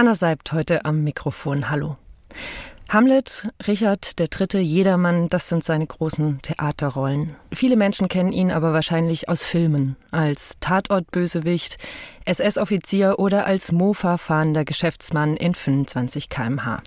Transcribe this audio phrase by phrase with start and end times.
[0.00, 1.68] Anna Seibt heute am Mikrofon.
[1.68, 1.98] Hallo.
[2.88, 7.36] Hamlet, Richard III., Jedermann, das sind seine großen Theaterrollen.
[7.52, 11.76] Viele Menschen kennen ihn aber wahrscheinlich aus Filmen, als Tatortbösewicht,
[12.24, 16.80] SS-Offizier oder als Mofa fahrender Geschäftsmann in 25 kmh.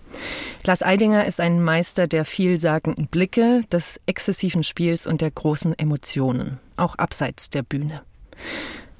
[0.63, 6.57] Lars Eidinger ist ein Meister der vielsagenden Blicke, des exzessiven Spiels und der großen Emotionen,
[6.77, 8.01] auch abseits der Bühne.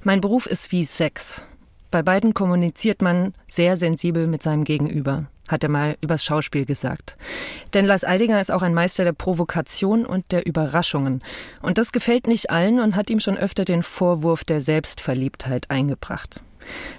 [0.04, 1.42] Mein Beruf ist wie Sex.
[1.94, 7.18] Bei beiden kommuniziert man sehr sensibel mit seinem Gegenüber, hat er mal übers Schauspiel gesagt.
[7.76, 11.22] Denn Lars Eidinger ist auch ein Meister der Provokation und der Überraschungen.
[11.62, 16.42] Und das gefällt nicht allen und hat ihm schon öfter den Vorwurf der Selbstverliebtheit eingebracht.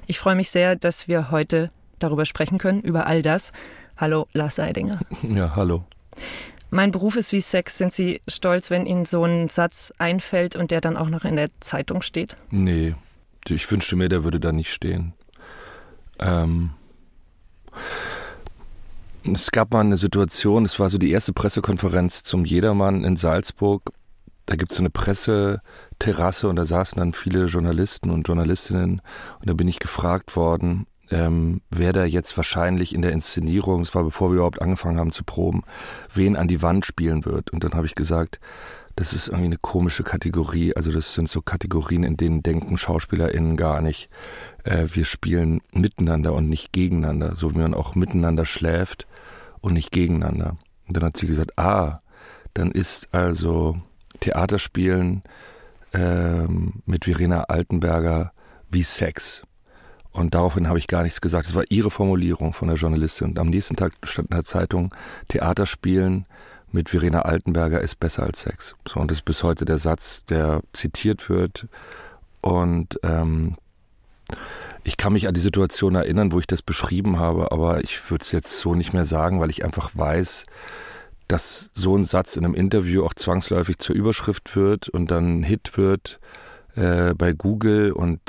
[0.07, 3.51] Ich freue mich sehr, dass wir heute darüber sprechen können, über all das.
[3.97, 5.01] Hallo, Lars Eidinger.
[5.23, 5.83] Ja, hallo.
[6.71, 7.79] Mein Beruf ist wie Sex.
[7.79, 11.35] Sind Sie stolz, wenn Ihnen so ein Satz einfällt und der dann auch noch in
[11.35, 12.37] der Zeitung steht?
[12.53, 12.95] Nee,
[13.51, 15.15] ich wünschte mir, der würde da nicht stehen.
[16.19, 16.71] Ähm,
[19.27, 23.93] es gab mal eine Situation, es war so die erste Pressekonferenz zum Jedermann in Salzburg.
[24.47, 29.01] Da gibt es so eine Presseterrasse und da saßen dann viele Journalisten und Journalistinnen.
[29.41, 33.95] Und da bin ich gefragt worden, ähm, wer da jetzt wahrscheinlich in der Inszenierung, es
[33.95, 35.63] war bevor wir überhaupt angefangen haben zu proben,
[36.13, 37.51] wen an die Wand spielen wird.
[37.51, 38.41] Und dann habe ich gesagt,
[38.97, 40.75] das ist irgendwie eine komische Kategorie.
[40.77, 44.09] Also das sind so Kategorien, in denen denken SchauspielerInnen gar nicht.
[44.63, 49.07] Äh, wir spielen miteinander und nicht gegeneinander, so wie man auch miteinander schläft
[49.61, 50.57] und nicht gegeneinander.
[50.87, 52.01] Und dann hat sie gesagt, ah,
[52.53, 53.77] dann ist also
[54.21, 55.23] Theaterspielen
[55.93, 58.33] ähm, mit Verena Altenberger
[58.71, 59.43] wie Sex.
[60.13, 61.49] Und daraufhin habe ich gar nichts gesagt.
[61.49, 63.31] Das war ihre Formulierung von der Journalistin.
[63.31, 64.95] Und am nächsten Tag stand in der Zeitung,
[65.27, 66.27] Theaterspielen
[66.75, 68.75] mit Verena Altenberger ist besser als Sex.
[68.89, 71.69] So, und das ist bis heute der Satz, der zitiert wird.
[72.41, 73.57] Und ähm,
[74.83, 78.23] ich kann mich an die Situation erinnern, wo ich das beschrieben habe, aber ich würde
[78.23, 80.47] es jetzt so nicht mehr sagen, weil ich einfach weiß,
[81.29, 85.79] dass so ein Satz in einem Interview auch zwangsläufig zur Überschrift wird und dann Hit
[85.79, 86.19] wird
[86.75, 88.21] äh, bei Google und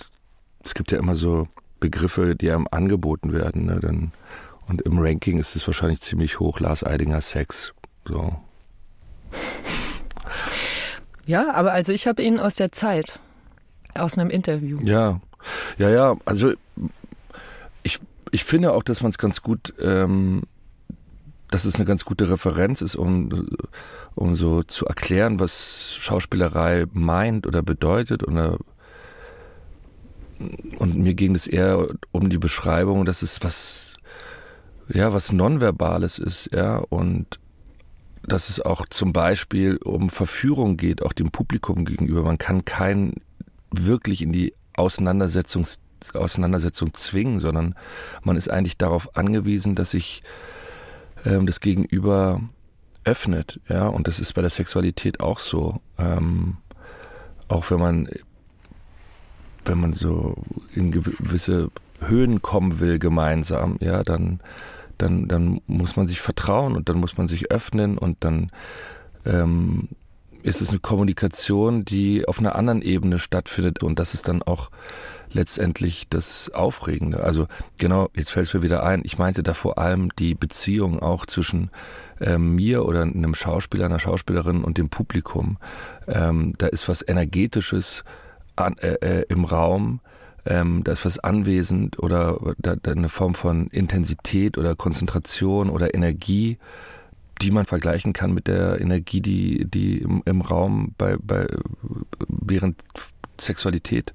[0.63, 1.47] es gibt ja immer so
[1.79, 3.65] Begriffe, die einem angeboten werden.
[3.65, 3.79] Ne?
[3.81, 4.11] Dann,
[4.67, 6.59] und im Ranking ist es wahrscheinlich ziemlich hoch.
[6.59, 7.73] Lars Eidinger Sex
[8.07, 8.35] so.
[11.27, 13.19] Ja, aber also ich habe ihn aus der Zeit,
[13.97, 14.79] aus einem Interview.
[14.83, 15.19] Ja,
[15.77, 16.17] ja, ja.
[16.25, 16.53] Also
[17.83, 17.99] ich,
[18.31, 20.43] ich finde auch, dass man es ganz gut, ähm,
[21.49, 23.47] dass es eine ganz gute Referenz ist, um,
[24.13, 28.57] um so zu erklären, was Schauspielerei meint oder bedeutet oder
[30.79, 33.93] und mir ging es eher um die Beschreibung, dass es was
[34.89, 37.39] ja was nonverbales ist, ja und
[38.27, 42.23] dass es auch zum Beispiel um Verführung geht, auch dem Publikum gegenüber.
[42.23, 43.21] Man kann keinen
[43.71, 45.65] wirklich in die Auseinandersetzung,
[46.13, 47.75] Auseinandersetzung zwingen, sondern
[48.23, 50.23] man ist eigentlich darauf angewiesen, dass sich
[51.25, 52.41] ähm, das Gegenüber
[53.03, 53.59] öffnet.
[53.69, 55.81] Ja, und das ist bei der Sexualität auch so.
[55.97, 56.57] Ähm,
[57.47, 58.09] auch wenn man,
[59.65, 60.35] wenn man so
[60.73, 61.69] in gewisse
[62.01, 64.39] Höhen kommen will gemeinsam, ja, dann
[64.97, 68.51] dann, dann muss man sich vertrauen und dann muss man sich öffnen und dann
[69.25, 69.89] ähm,
[70.43, 74.69] ist es eine Kommunikation, die auf einer anderen Ebene stattfindet und das ist dann auch
[75.31, 77.23] letztendlich das Aufregende.
[77.23, 77.47] Also
[77.77, 81.25] genau, jetzt fällt es mir wieder ein, ich meinte da vor allem die Beziehung auch
[81.25, 81.71] zwischen
[82.21, 85.57] ähm, mir oder einem Schauspieler, einer Schauspielerin und dem Publikum.
[86.07, 88.03] Ähm, da ist was Energetisches
[88.55, 89.99] an, äh, äh, im Raum,
[90.45, 95.93] ähm, da ist was anwesend oder da, da eine Form von Intensität oder Konzentration oder
[95.93, 96.57] Energie,
[97.41, 101.47] die man vergleichen kann mit der Energie, die, die im, im Raum bei, bei
[102.27, 102.81] während
[103.41, 104.13] Sexualität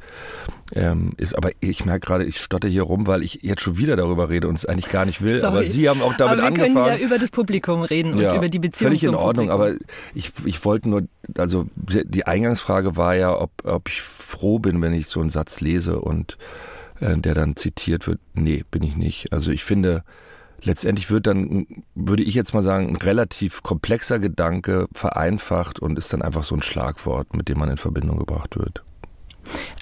[0.75, 1.37] ähm, ist.
[1.37, 4.49] Aber ich merke gerade, ich stotter hier rum, weil ich jetzt schon wieder darüber rede
[4.49, 5.40] und es eigentlich gar nicht will.
[5.40, 5.56] Sorry.
[5.58, 6.75] Aber Sie haben auch damit aber wir angefangen.
[6.75, 9.49] Wir können ja über das Publikum reden ja, und über die Beziehung Völlig in Ordnung,
[9.49, 9.75] Publikum.
[9.75, 9.84] aber
[10.14, 11.02] ich, ich wollte nur,
[11.37, 15.61] also die Eingangsfrage war ja, ob, ob ich froh bin, wenn ich so einen Satz
[15.61, 16.38] lese und
[17.00, 18.20] äh, der dann zitiert wird.
[18.34, 19.32] Nee, bin ich nicht.
[19.32, 20.05] Also ich finde,
[20.62, 26.12] letztendlich wird dann, würde ich jetzt mal sagen, ein relativ komplexer Gedanke vereinfacht und ist
[26.12, 28.84] dann einfach so ein Schlagwort, mit dem man in Verbindung gebracht wird.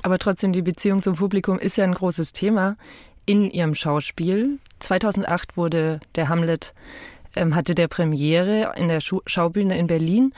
[0.02, 2.76] Aber trotzdem, die Beziehung zum Publikum ist ja ein großes Thema
[3.26, 4.58] in ihrem Schauspiel.
[4.78, 6.74] 2008 wurde der Hamlet
[7.36, 10.32] ähm, hatte der Premiere in der Schaubühne in Berlin.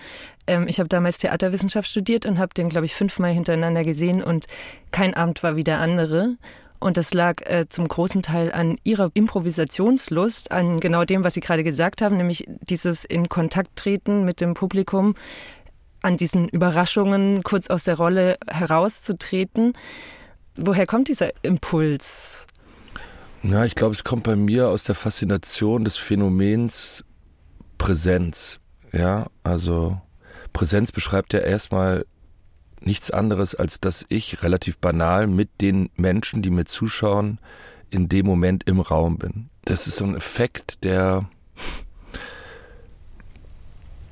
[0.46, 4.46] Ähm, ich habe damals Theaterwissenschaft studiert und habe den, glaube ich, fünfmal hintereinander gesehen und
[4.90, 6.36] kein Abend war wie der andere.
[6.78, 11.40] Und das lag äh, zum großen Teil an ihrer Improvisationslust, an genau dem, was Sie
[11.40, 15.14] gerade gesagt haben, nämlich dieses in Kontakt treten mit dem Publikum,
[16.02, 19.74] an diesen Überraschungen kurz aus der Rolle herauszutreten.
[20.56, 22.46] Woher kommt dieser Impuls?
[23.42, 27.04] Ja, ich glaube, es kommt bei mir aus der Faszination des Phänomens
[27.78, 28.60] Präsenz.
[28.92, 30.00] Ja, also
[30.52, 32.04] Präsenz beschreibt ja erstmal
[32.80, 37.38] nichts anderes, als dass ich relativ banal mit den Menschen, die mir zuschauen,
[37.90, 39.48] in dem Moment im Raum bin.
[39.64, 41.28] Das ist so ein Effekt, der,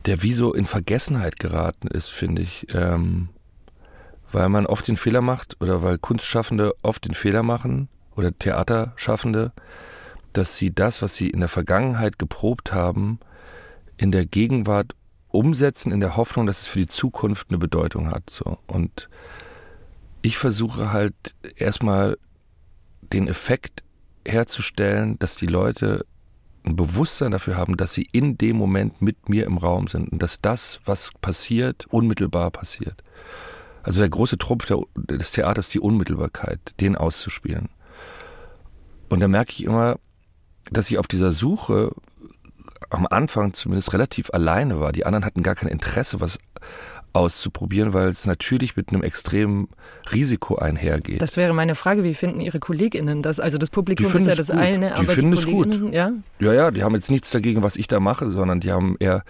[0.08, 2.66] der wie so in Vergessenheit geraten ist, finde ich.
[2.74, 3.28] Ähm,
[4.32, 9.52] weil man oft den Fehler macht oder weil Kunstschaffende oft den Fehler machen oder Theaterschaffende,
[10.32, 13.20] dass sie das, was sie in der Vergangenheit geprobt haben,
[13.98, 14.94] in der Gegenwart
[15.28, 18.30] umsetzen in der Hoffnung, dass es für die Zukunft eine Bedeutung hat.
[18.30, 18.56] So.
[18.66, 19.10] Und
[20.22, 22.16] ich versuche halt erstmal
[23.12, 23.82] den Effekt
[24.26, 26.06] herzustellen, dass die Leute
[26.68, 30.22] ein Bewusstsein dafür haben, dass sie in dem Moment mit mir im Raum sind und
[30.22, 33.02] dass das, was passiert, unmittelbar passiert.
[33.82, 34.66] Also der große Trumpf
[34.96, 37.68] des Theaters, die Unmittelbarkeit, den auszuspielen.
[39.08, 39.96] Und da merke ich immer,
[40.70, 41.92] dass ich auf dieser Suche
[42.90, 44.92] am Anfang zumindest relativ alleine war.
[44.92, 46.38] Die anderen hatten gar kein Interesse, was
[47.12, 49.68] auszuprobieren, weil es natürlich mit einem extremen
[50.12, 51.20] Risiko einhergeht.
[51.22, 53.40] Das wäre meine Frage, wie finden Ihre KollegInnen das?
[53.40, 54.56] Also das Publikum ist ja das gut.
[54.56, 55.92] eine, aber die, die es gut.
[55.92, 56.12] ja?
[56.38, 59.24] Ja, ja, die haben jetzt nichts dagegen, was ich da mache, sondern die haben eher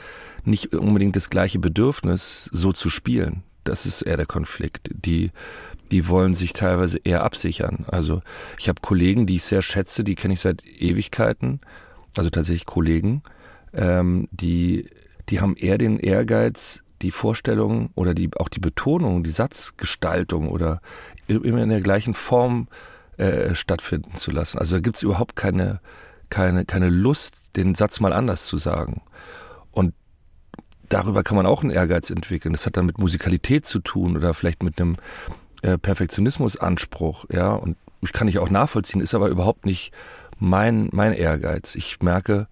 [0.45, 3.43] nicht unbedingt das gleiche Bedürfnis, so zu spielen.
[3.65, 4.91] Das ist eher der Konflikt.
[4.93, 5.31] Die,
[5.91, 7.85] die wollen sich teilweise eher absichern.
[7.89, 8.23] Also
[8.59, 11.61] ich habe Kollegen, die ich sehr schätze, die kenne ich seit Ewigkeiten,
[12.17, 13.23] also tatsächlich Kollegen,
[13.75, 14.89] ähm, die,
[15.29, 20.81] die haben eher den Ehrgeiz, die Vorstellung oder die, auch die Betonung, die Satzgestaltung oder
[21.27, 22.69] immer in der gleichen Form
[23.17, 24.59] äh, stattfinden zu lassen.
[24.59, 25.81] Also da gibt es überhaupt keine,
[26.31, 29.03] keine, keine Lust, den Satz mal anders zu sagen.
[29.73, 29.95] Und
[30.89, 32.53] darüber kann man auch einen Ehrgeiz entwickeln.
[32.53, 34.97] Das hat dann mit Musikalität zu tun oder vielleicht mit einem
[35.63, 37.53] äh, Perfektionismusanspruch, ja.
[37.53, 39.93] Und ich kann ich auch nachvollziehen, ist aber überhaupt nicht
[40.39, 41.75] mein, mein Ehrgeiz.
[41.75, 42.47] Ich merke,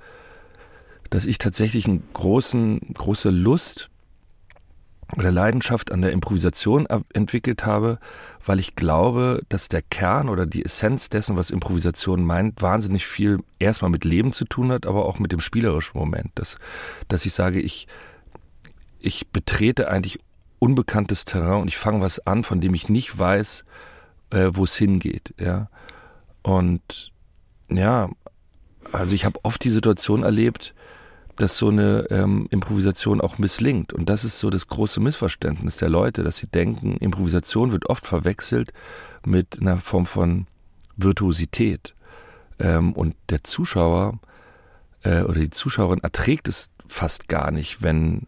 [1.10, 3.90] dass ich tatsächlich eine große Lust
[5.16, 7.98] oder Leidenschaft an der Improvisation entwickelt habe,
[8.44, 13.38] weil ich glaube, dass der Kern oder die Essenz dessen, was Improvisation meint, wahnsinnig viel
[13.58, 16.32] erstmal mit Leben zu tun hat, aber auch mit dem spielerischen Moment.
[16.34, 16.56] Dass,
[17.06, 17.86] dass ich sage, ich,
[18.98, 20.18] ich betrete eigentlich
[20.58, 23.64] unbekanntes Terrain und ich fange was an, von dem ich nicht weiß,
[24.30, 25.34] äh, wo es hingeht.
[25.38, 25.68] Ja?
[26.42, 27.12] Und
[27.68, 28.08] ja,
[28.92, 30.74] also ich habe oft die Situation erlebt,
[31.36, 33.92] dass so eine ähm, Improvisation auch misslingt.
[33.92, 38.06] Und das ist so das große Missverständnis der Leute, dass sie denken, Improvisation wird oft
[38.06, 38.72] verwechselt
[39.24, 40.46] mit einer Form von
[40.96, 41.94] Virtuosität.
[42.58, 44.18] Ähm, und der Zuschauer
[45.02, 48.26] äh, oder die Zuschauerin erträgt es fast gar nicht, wenn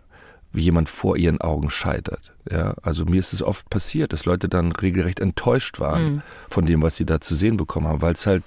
[0.52, 2.32] jemand vor ihren Augen scheitert.
[2.50, 6.22] Ja, also mir ist es oft passiert, dass Leute dann regelrecht enttäuscht waren mhm.
[6.48, 8.44] von dem, was sie da zu sehen bekommen haben, weil es halt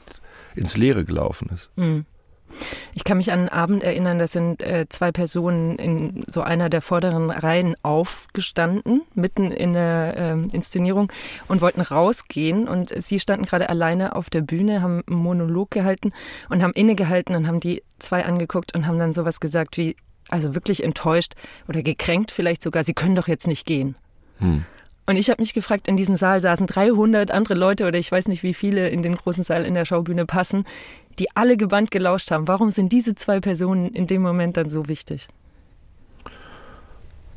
[0.56, 1.70] ins Leere gelaufen ist.
[1.76, 2.06] Mhm.
[2.94, 6.70] Ich kann mich an einen Abend erinnern, da sind äh, zwei Personen in so einer
[6.70, 11.12] der vorderen Reihen aufgestanden, mitten in der äh, Inszenierung
[11.48, 12.68] und wollten rausgehen.
[12.68, 16.14] Und sie standen gerade alleine auf der Bühne, haben einen Monolog gehalten
[16.50, 19.96] und haben innegehalten und haben die zwei angeguckt und haben dann sowas gesagt wie,
[20.30, 21.34] also wirklich enttäuscht
[21.68, 23.96] oder gekränkt vielleicht sogar, sie können doch jetzt nicht gehen.
[24.40, 24.66] Hm.
[25.12, 28.30] Und ich habe mich gefragt, in diesem Saal saßen 300 andere Leute oder ich weiß
[28.30, 30.64] nicht, wie viele in den großen Saal in der Schaubühne passen,
[31.20, 32.48] die alle gebannt gelauscht haben.
[32.48, 35.28] Warum sind diese zwei Personen in dem Moment dann so wichtig?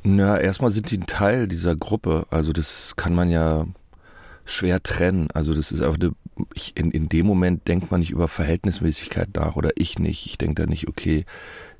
[0.04, 2.28] Na, erstmal sind die ein Teil dieser Gruppe.
[2.30, 3.66] Also das kann man ja
[4.44, 5.26] schwer trennen.
[5.34, 6.12] Also das ist einfach eine,
[6.54, 10.26] ich, in, in dem Moment denkt man nicht über Verhältnismäßigkeit nach oder ich nicht.
[10.26, 11.24] Ich denke da nicht, okay,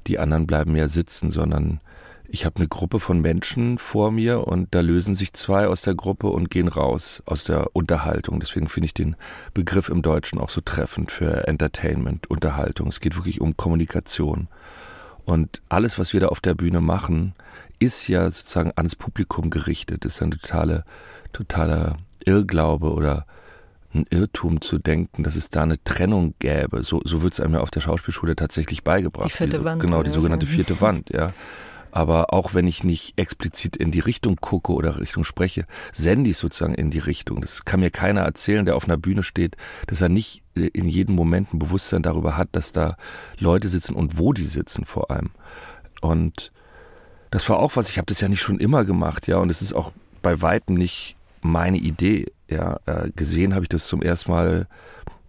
[0.08, 1.78] die anderen bleiben ja sitzen, sondern
[2.34, 5.94] ich habe eine Gruppe von Menschen vor mir und da lösen sich zwei aus der
[5.94, 8.40] Gruppe und gehen raus aus der Unterhaltung.
[8.40, 9.14] Deswegen finde ich den
[9.54, 12.88] Begriff im Deutschen auch so treffend für Entertainment, Unterhaltung.
[12.88, 14.48] Es geht wirklich um Kommunikation.
[15.24, 17.34] Und alles, was wir da auf der Bühne machen,
[17.78, 20.04] ist ja sozusagen ans Publikum gerichtet.
[20.04, 20.84] Das ist ein totale,
[21.32, 23.26] totaler Irrglaube oder
[23.94, 26.82] ein Irrtum zu denken, dass es da eine Trennung gäbe.
[26.82, 29.26] So, so wird es einem ja auf der Schauspielschule tatsächlich beigebracht.
[29.26, 29.80] Die vierte Wand.
[29.80, 31.32] Genau, die sogenannte vierte Wand, ja.
[31.94, 36.38] Aber auch wenn ich nicht explizit in die Richtung gucke oder Richtung spreche, sende ich
[36.38, 37.40] sozusagen in die Richtung.
[37.40, 41.14] Das kann mir keiner erzählen, der auf einer Bühne steht, dass er nicht in jedem
[41.14, 42.96] Moment ein Bewusstsein darüber hat, dass da
[43.38, 45.30] Leute sitzen und wo die sitzen vor allem.
[46.00, 46.50] Und
[47.30, 49.62] das war auch was, ich habe das ja nicht schon immer gemacht, ja, und es
[49.62, 52.80] ist auch bei weitem nicht meine Idee, ja.
[52.86, 54.66] Äh, gesehen habe ich das zum ersten Mal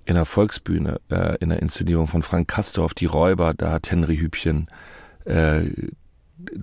[0.06, 4.18] in der Volksbühne, äh, in der Inszenierung von Frank Kastorf, Die Räuber, da hat Henry
[4.18, 4.68] Hübchen
[5.26, 5.70] äh,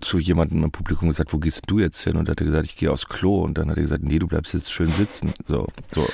[0.00, 2.16] zu jemandem im Publikum gesagt, wo gehst du jetzt hin?
[2.16, 3.42] Und er hat gesagt, ich gehe aufs Klo.
[3.42, 5.32] Und dann hat er gesagt, nee, du bleibst jetzt schön sitzen.
[5.48, 6.06] So, so.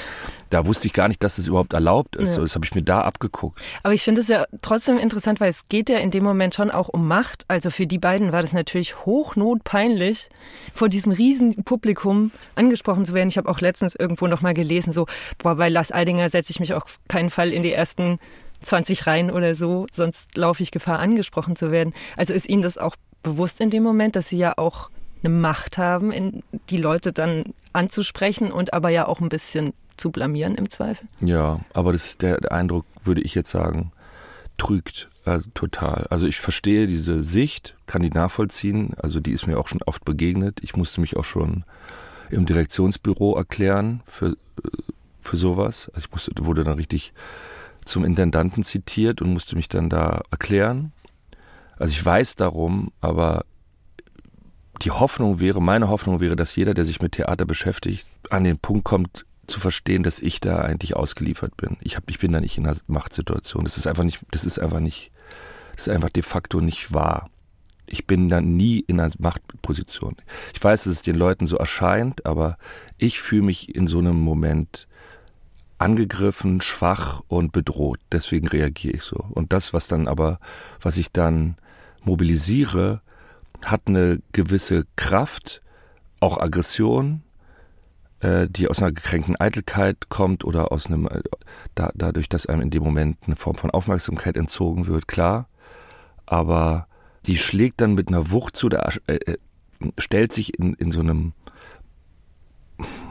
[0.51, 2.29] Da wusste ich gar nicht, dass es das überhaupt erlaubt ist.
[2.29, 2.35] Ja.
[2.37, 3.61] So, das habe ich mir da abgeguckt.
[3.83, 6.71] Aber ich finde es ja trotzdem interessant, weil es geht ja in dem Moment schon
[6.71, 7.45] auch um Macht.
[7.49, 10.29] Also für die beiden war das natürlich hochnotpeinlich,
[10.73, 13.29] vor diesem riesen Publikum angesprochen zu werden.
[13.29, 15.07] Ich habe auch letztens irgendwo noch mal gelesen, so,
[15.39, 18.19] boah, bei Lars Eidinger setze ich mich auf keinen Fall in die ersten
[18.63, 21.95] 20 Reihen oder so, sonst laufe ich Gefahr, angesprochen zu werden.
[22.17, 24.91] Also ist Ihnen das auch bewusst in dem Moment, dass Sie ja auch
[25.23, 30.55] eine Macht haben, die Leute dann anzusprechen und aber ja auch ein bisschen zu blamieren
[30.55, 31.09] im Zweifel?
[31.21, 33.93] Ja, aber das, der, der Eindruck, würde ich jetzt sagen,
[34.57, 36.07] trügt also total.
[36.11, 38.95] Also ich verstehe diese Sicht, kann die nachvollziehen.
[38.97, 40.61] Also die ist mir auch schon oft begegnet.
[40.63, 41.65] Ich musste mich auch schon
[42.31, 44.37] im Direktionsbüro erklären für,
[45.21, 45.91] für sowas.
[45.95, 47.13] Also ich musste, wurde dann richtig
[47.85, 50.93] zum Intendanten zitiert und musste mich dann da erklären.
[51.79, 53.45] Also ich weiß darum, aber
[54.83, 58.59] die Hoffnung wäre, meine Hoffnung wäre, dass jeder, der sich mit Theater beschäftigt, an den
[58.59, 61.79] Punkt kommt, zu verstehen, dass ich da eigentlich ausgeliefert bin.
[61.81, 63.65] Ich, hab, ich bin da nicht in einer Machtsituation.
[63.65, 65.11] Das ist einfach nicht, das ist einfach nicht,
[65.75, 67.31] das ist einfach de facto nicht wahr.
[67.87, 70.17] Ich bin da nie in einer Machtposition.
[70.55, 72.59] Ich weiß, dass es den Leuten so erscheint, aber
[72.99, 74.87] ich fühle mich in so einem Moment
[75.79, 78.01] angegriffen, schwach und bedroht.
[78.13, 79.25] Deswegen reagiere ich so.
[79.31, 80.39] Und das, was dann aber,
[80.81, 81.57] was ich dann
[82.09, 83.01] mobilisiere,
[83.65, 85.63] hat eine gewisse Kraft,
[86.21, 87.23] auch Aggression,
[88.21, 91.23] äh, die aus einer gekränkten Eitelkeit kommt oder aus einem, äh,
[91.75, 95.49] da, dadurch, dass einem in dem Moment eine Form von Aufmerksamkeit entzogen wird, klar.
[96.27, 96.89] Aber
[97.27, 99.37] die schlägt dann mit einer Wucht zu, der äh, äh,
[99.99, 101.33] stellt sich in, in so einem,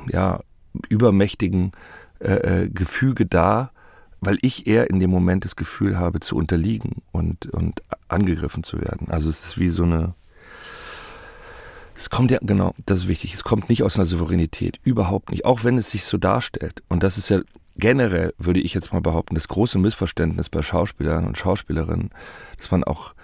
[0.09, 0.41] ja,
[0.89, 1.71] übermächtigen
[2.19, 3.71] äh, äh, Gefüge da,
[4.21, 8.81] weil ich eher in dem Moment das Gefühl habe, zu unterliegen und, und angegriffen zu
[8.81, 9.07] werden.
[9.09, 10.13] Also es ist wie so eine.
[11.95, 15.45] Es kommt ja, genau, das ist wichtig, es kommt nicht aus einer Souveränität, überhaupt nicht,
[15.45, 16.83] auch wenn es sich so darstellt.
[16.89, 17.41] Und das ist ja
[17.75, 22.11] generell, würde ich jetzt mal behaupten, das große Missverständnis bei Schauspielern und Schauspielerinnen,
[22.57, 23.15] dass man auch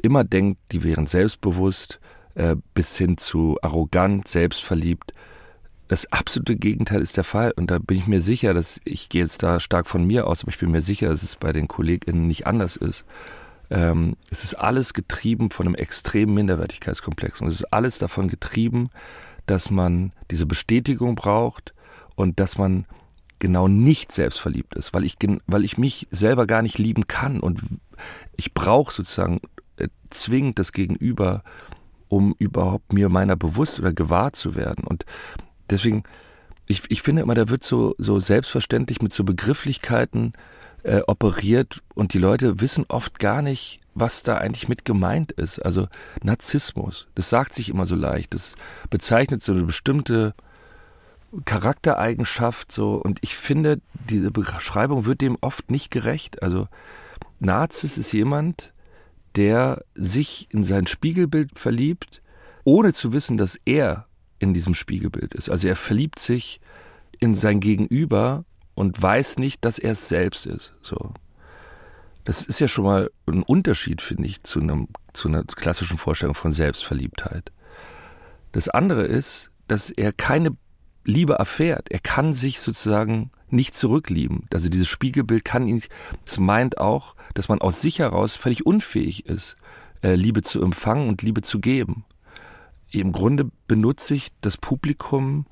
[0.00, 2.00] immer denkt, die wären selbstbewusst,
[2.34, 5.12] äh, bis hin zu arrogant, selbstverliebt.
[5.92, 7.52] Das absolute Gegenteil ist der Fall.
[7.54, 10.40] Und da bin ich mir sicher, dass ich gehe jetzt da stark von mir aus,
[10.40, 13.04] aber ich bin mir sicher, dass es bei den KollegInnen nicht anders ist.
[13.68, 17.42] Ähm, es ist alles getrieben von einem extremen Minderwertigkeitskomplex.
[17.42, 18.88] Und es ist alles davon getrieben,
[19.44, 21.74] dass man diese Bestätigung braucht
[22.14, 22.86] und dass man
[23.38, 27.38] genau nicht selbstverliebt ist, weil ich, weil ich mich selber gar nicht lieben kann.
[27.38, 27.60] Und
[28.34, 29.42] ich brauche sozusagen
[29.76, 31.44] äh, zwingend das Gegenüber,
[32.08, 34.84] um überhaupt mir meiner bewusst oder gewahr zu werden.
[34.84, 35.04] Und
[35.70, 36.04] deswegen,
[36.66, 40.32] ich, ich finde immer, da wird so, so selbstverständlich mit so Begrifflichkeiten
[40.82, 45.58] äh, operiert und die Leute wissen oft gar nicht, was da eigentlich mit gemeint ist.
[45.60, 45.88] Also
[46.22, 48.54] Narzissmus, das sagt sich immer so leicht, das
[48.90, 50.34] bezeichnet so eine bestimmte
[51.44, 56.42] Charaktereigenschaft so und ich finde, diese Beschreibung wird dem oft nicht gerecht.
[56.42, 56.68] Also
[57.40, 58.72] Narzis ist jemand,
[59.36, 62.22] der sich in sein Spiegelbild verliebt,
[62.64, 64.06] ohne zu wissen, dass er
[64.42, 65.48] in diesem Spiegelbild ist.
[65.48, 66.60] Also er verliebt sich
[67.20, 68.44] in sein Gegenüber
[68.74, 70.76] und weiß nicht, dass er es selbst ist.
[70.82, 71.14] So.
[72.24, 76.34] Das ist ja schon mal ein Unterschied, finde ich, zu, einem, zu einer klassischen Vorstellung
[76.34, 77.52] von Selbstverliebtheit.
[78.50, 80.56] Das andere ist, dass er keine
[81.04, 81.90] Liebe erfährt.
[81.90, 84.48] Er kann sich sozusagen nicht zurücklieben.
[84.52, 85.82] Also dieses Spiegelbild kann ihn,
[86.26, 89.54] es meint auch, dass man aus sich heraus völlig unfähig ist,
[90.02, 92.04] äh, Liebe zu empfangen und Liebe zu geben
[92.92, 95.46] im Grunde benutze ich das Publikum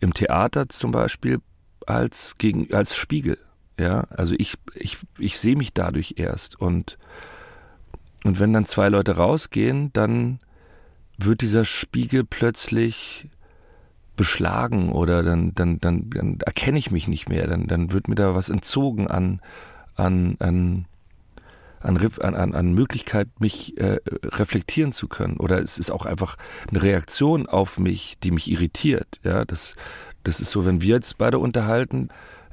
[0.00, 1.40] im Theater zum Beispiel
[1.86, 3.38] als, gegen, als Spiegel.
[3.78, 6.60] Ja, also ich, ich, ich sehe mich dadurch erst.
[6.60, 6.98] Und,
[8.24, 10.40] und wenn dann zwei Leute rausgehen, dann
[11.16, 13.28] wird dieser Spiegel plötzlich
[14.16, 17.46] beschlagen oder dann, dann, dann, dann erkenne ich mich nicht mehr.
[17.46, 19.40] Dann, dann wird mir da was entzogen an,
[19.94, 20.86] an, an
[21.80, 21.96] an,
[22.34, 25.36] an, an Möglichkeit, mich äh, reflektieren zu können.
[25.36, 26.36] Oder es ist auch einfach
[26.70, 29.20] eine Reaktion auf mich, die mich irritiert.
[29.22, 29.74] Ja, das,
[30.24, 32.08] das ist so, wenn wir jetzt beide unterhalten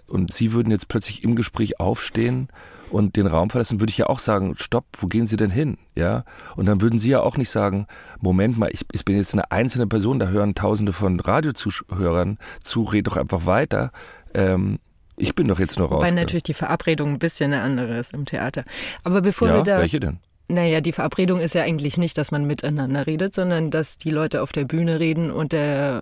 [0.08, 2.50] und Sie würden jetzt plötzlich im Gespräch aufstehen
[2.92, 5.78] und den Raum verlassen, würde ich ja auch sagen, stopp, wo gehen Sie denn hin?
[5.96, 6.24] Ja,
[6.56, 7.88] und dann würden Sie ja auch nicht sagen,
[8.20, 12.84] Moment mal, ich, ich bin jetzt eine einzelne Person, da hören Tausende von Radiozuhörern zu,
[12.84, 13.92] red doch einfach weiter.
[14.34, 14.80] Ähm,
[15.18, 16.04] ich bin doch jetzt nur raus.
[16.04, 18.64] Weil natürlich die Verabredung ein bisschen eine andere ist im Theater.
[19.04, 19.80] Aber bevor ja, wir da.
[19.80, 20.20] Welche denn?
[20.48, 24.44] Naja, die Verabredung ist ja eigentlich nicht, dass man miteinander redet, sondern dass die Leute
[24.44, 26.02] auf der Bühne reden und der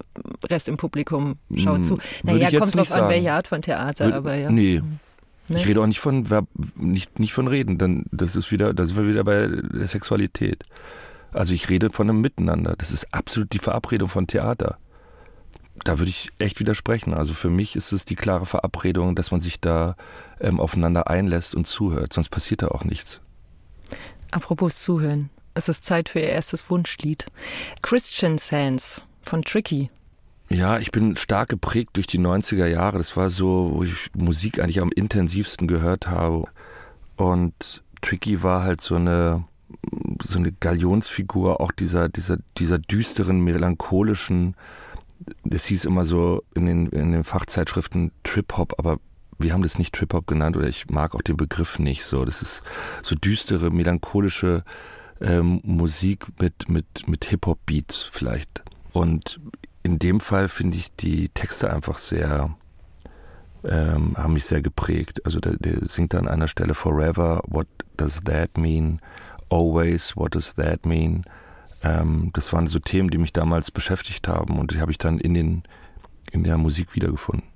[0.49, 1.97] Rest im Publikum schaut hm, zu.
[2.23, 4.51] Naja, kommt drauf an, welche Art von Theater, Würde, aber ja.
[4.51, 4.79] Nee.
[4.79, 4.99] Hm.
[5.49, 5.57] Nee?
[5.57, 6.25] Ich rede auch nicht von
[6.75, 10.63] nicht, nicht von Reden, dann das ist wieder, da sind wir wieder bei der Sexualität.
[11.33, 12.75] Also ich rede von einem Miteinander.
[12.77, 14.77] Das ist absolut die Verabredung von Theater.
[15.83, 17.13] Da würde ich echt widersprechen.
[17.13, 19.95] Also für mich ist es die klare Verabredung, dass man sich da
[20.39, 22.13] ähm, aufeinander einlässt und zuhört.
[22.13, 23.19] Sonst passiert da auch nichts.
[24.31, 25.29] Apropos Zuhören.
[25.53, 27.25] Es ist Zeit für Ihr erstes Wunschlied.
[27.81, 29.89] Christian Sands von Tricky.
[30.49, 32.97] Ja, ich bin stark geprägt durch die 90er Jahre.
[32.97, 36.45] Das war so, wo ich Musik eigentlich am intensivsten gehört habe.
[37.15, 39.45] Und Tricky war halt so eine,
[40.23, 44.55] so eine Galionsfigur auch dieser, dieser, dieser düsteren, melancholischen,
[45.53, 48.99] das hieß immer so in den, in den Fachzeitschriften Trip-Hop, aber
[49.37, 52.25] wir haben das nicht Trip-Hop genannt oder ich mag auch den Begriff nicht so.
[52.25, 52.63] Das ist
[53.03, 54.63] so düstere, melancholische
[55.21, 58.63] ähm, Musik mit, mit, mit Hip-Hop-Beats vielleicht.
[58.93, 59.39] Und
[59.83, 62.55] in dem Fall finde ich die Texte einfach sehr,
[63.63, 65.23] ähm, haben mich sehr geprägt.
[65.25, 67.67] Also der, der singt an einer Stelle Forever, what
[67.97, 68.99] does that mean?
[69.49, 71.25] Always, what does that mean?
[71.83, 75.19] Ähm, das waren so Themen, die mich damals beschäftigt haben und die habe ich dann
[75.19, 75.63] in, den,
[76.31, 77.52] in der Musik wiedergefunden.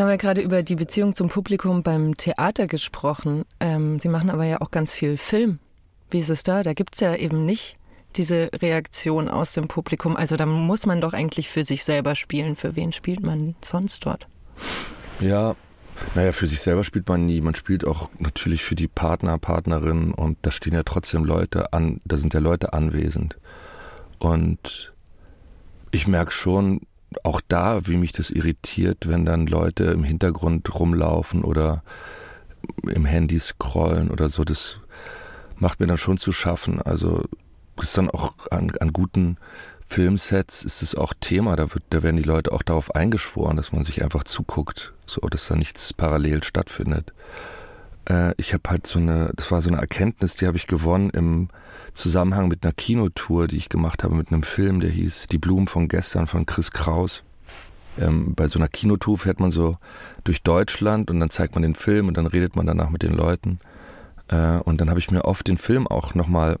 [0.00, 3.44] Haben wir gerade über die Beziehung zum Publikum beim Theater gesprochen.
[3.60, 5.58] Ähm, Sie machen aber ja auch ganz viel Film.
[6.10, 6.62] Wie ist es da?
[6.62, 7.76] Da gibt es ja eben nicht
[8.16, 10.16] diese Reaktion aus dem Publikum.
[10.16, 12.56] Also da muss man doch eigentlich für sich selber spielen.
[12.56, 14.26] Für wen spielt man sonst dort?
[15.20, 15.54] Ja,
[16.14, 17.40] naja, für sich selber spielt man nie.
[17.40, 22.00] Man spielt auch natürlich für die Partner, Partnerinnen und da stehen ja trotzdem Leute an,
[22.04, 23.36] da sind ja Leute anwesend.
[24.18, 24.92] Und
[25.90, 26.80] ich merke schon,
[27.24, 31.82] auch da, wie mich das irritiert, wenn dann Leute im Hintergrund rumlaufen oder
[32.86, 34.76] im Handy scrollen oder so, das
[35.56, 36.80] macht mir dann schon zu schaffen.
[36.80, 37.24] Also
[37.82, 39.38] ist dann auch an, an guten
[39.86, 43.72] Filmsets ist es auch Thema, da, wird, da werden die Leute auch darauf eingeschworen, dass
[43.72, 47.12] man sich einfach zuguckt, so dass da nichts parallel stattfindet.
[48.10, 51.10] Äh, ich habe halt so eine, das war so eine Erkenntnis, die habe ich gewonnen
[51.10, 51.48] im
[51.94, 55.68] Zusammenhang mit einer Kinotour, die ich gemacht habe mit einem Film, der hieß Die Blumen
[55.68, 57.22] von gestern von Chris Kraus.
[57.98, 59.76] Ähm, bei so einer Kinotour fährt man so
[60.24, 63.12] durch Deutschland und dann zeigt man den Film und dann redet man danach mit den
[63.12, 63.60] Leuten.
[64.28, 66.58] Äh, und dann habe ich mir oft den Film auch nochmal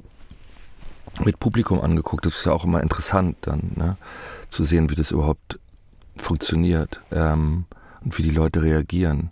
[1.24, 2.26] mit Publikum angeguckt.
[2.26, 3.96] Das ist ja auch immer interessant dann, ne?
[4.50, 5.58] zu sehen, wie das überhaupt
[6.16, 7.64] funktioniert ähm,
[8.04, 9.30] und wie die Leute reagieren.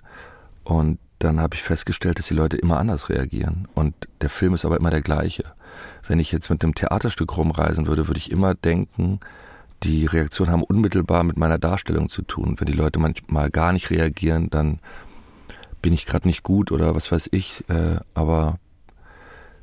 [0.64, 3.68] Und dann habe ich festgestellt, dass die Leute immer anders reagieren.
[3.74, 5.44] Und der Film ist aber immer der gleiche
[6.08, 9.20] wenn ich jetzt mit einem Theaterstück rumreisen würde, würde ich immer denken,
[9.82, 12.56] die Reaktionen haben unmittelbar mit meiner Darstellung zu tun.
[12.58, 14.80] Wenn die Leute manchmal gar nicht reagieren, dann
[15.82, 17.64] bin ich gerade nicht gut oder was weiß ich.
[17.68, 18.58] Äh, aber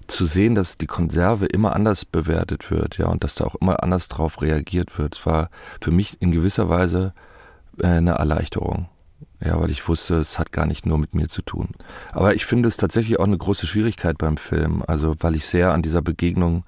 [0.07, 3.81] zu sehen, dass die Konserve immer anders bewertet wird, ja, und dass da auch immer
[3.83, 5.49] anders drauf reagiert wird, das war
[5.81, 7.13] für mich in gewisser Weise
[7.79, 8.87] äh, eine Erleichterung.
[9.45, 11.69] Ja, weil ich wusste, es hat gar nicht nur mit mir zu tun.
[12.13, 15.71] Aber ich finde es tatsächlich auch eine große Schwierigkeit beim Film, also weil ich sehr
[15.71, 16.63] an dieser Begegnung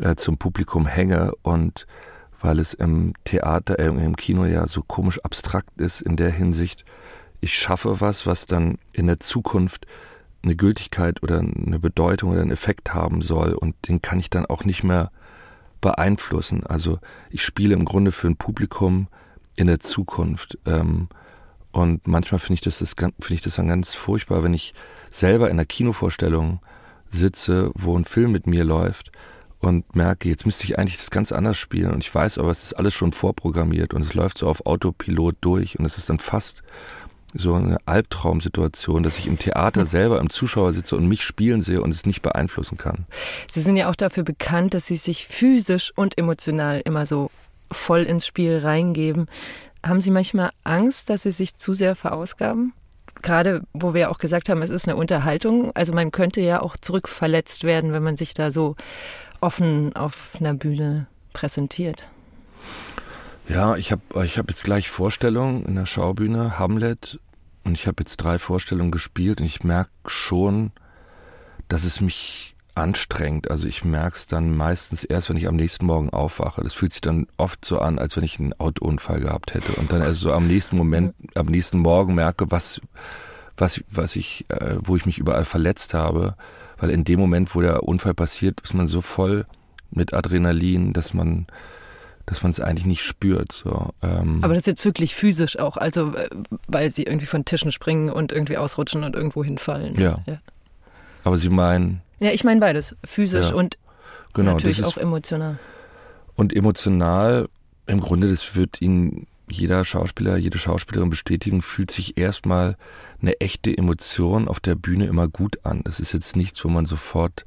[0.00, 1.86] äh, zum Publikum hänge und
[2.40, 6.84] weil es im Theater, äh, im Kino ja so komisch abstrakt ist in der Hinsicht,
[7.40, 9.86] ich schaffe was, was dann in der Zukunft
[10.42, 14.46] eine Gültigkeit oder eine Bedeutung oder einen Effekt haben soll und den kann ich dann
[14.46, 15.10] auch nicht mehr
[15.80, 16.64] beeinflussen.
[16.64, 19.08] Also ich spiele im Grunde für ein Publikum
[19.56, 20.56] in der Zukunft.
[20.66, 21.08] Ähm,
[21.76, 24.72] und manchmal finde ich, das, das, find ich das dann ganz furchtbar, wenn ich
[25.10, 26.60] selber in der Kinovorstellung
[27.10, 29.12] sitze, wo ein Film mit mir läuft
[29.58, 32.62] und merke, jetzt müsste ich eigentlich das ganz anders spielen und ich weiß aber, es
[32.64, 36.18] ist alles schon vorprogrammiert und es läuft so auf Autopilot durch und es ist dann
[36.18, 36.62] fast
[37.34, 39.88] so eine Albtraumsituation, dass ich im Theater hm.
[39.88, 43.04] selber im Zuschauer sitze und mich spielen sehe und es nicht beeinflussen kann.
[43.52, 47.30] Sie sind ja auch dafür bekannt, dass Sie sich physisch und emotional immer so
[47.70, 49.28] voll ins Spiel reingeben.
[49.84, 52.72] Haben Sie manchmal Angst, dass Sie sich zu sehr verausgaben?
[53.22, 55.72] Gerade wo wir auch gesagt haben, es ist eine Unterhaltung.
[55.74, 58.76] Also man könnte ja auch zurückverletzt werden, wenn man sich da so
[59.40, 62.08] offen auf einer Bühne präsentiert.
[63.48, 67.20] Ja, ich habe ich hab jetzt gleich Vorstellungen in der Schaubühne, Hamlet,
[67.64, 70.72] und ich habe jetzt drei Vorstellungen gespielt und ich merke schon,
[71.68, 73.50] dass es mich anstrengend.
[73.50, 76.62] Also ich merke es dann meistens erst, wenn ich am nächsten Morgen aufwache.
[76.62, 79.72] Das fühlt sich dann oft so an, als wenn ich einen Autounfall gehabt hätte.
[79.72, 82.80] Und dann erst so am nächsten Moment, am nächsten Morgen merke, was,
[83.56, 86.34] was, was ich, äh, wo ich mich überall verletzt habe.
[86.78, 89.46] Weil in dem Moment, wo der Unfall passiert, ist man so voll
[89.90, 91.46] mit Adrenalin, dass man
[92.26, 93.52] dass man es eigentlich nicht spürt.
[93.52, 93.90] So.
[94.02, 94.40] Ähm.
[94.42, 96.28] Aber das ist jetzt wirklich physisch auch, also äh,
[96.66, 99.98] weil sie irgendwie von Tischen springen und irgendwie ausrutschen und irgendwo hinfallen.
[99.98, 100.18] Ja.
[100.26, 100.40] ja.
[101.22, 102.02] Aber Sie meinen.
[102.18, 102.96] Ja, ich meine beides.
[103.04, 103.54] Physisch ja.
[103.54, 103.78] und
[104.34, 105.58] genau, natürlich auch emotional.
[106.34, 107.48] Und emotional,
[107.86, 112.76] im Grunde, das wird Ihnen jeder Schauspieler, jede Schauspielerin bestätigen, fühlt sich erstmal
[113.22, 115.82] eine echte Emotion auf der Bühne immer gut an.
[115.84, 117.44] Das ist jetzt nichts, wo man sofort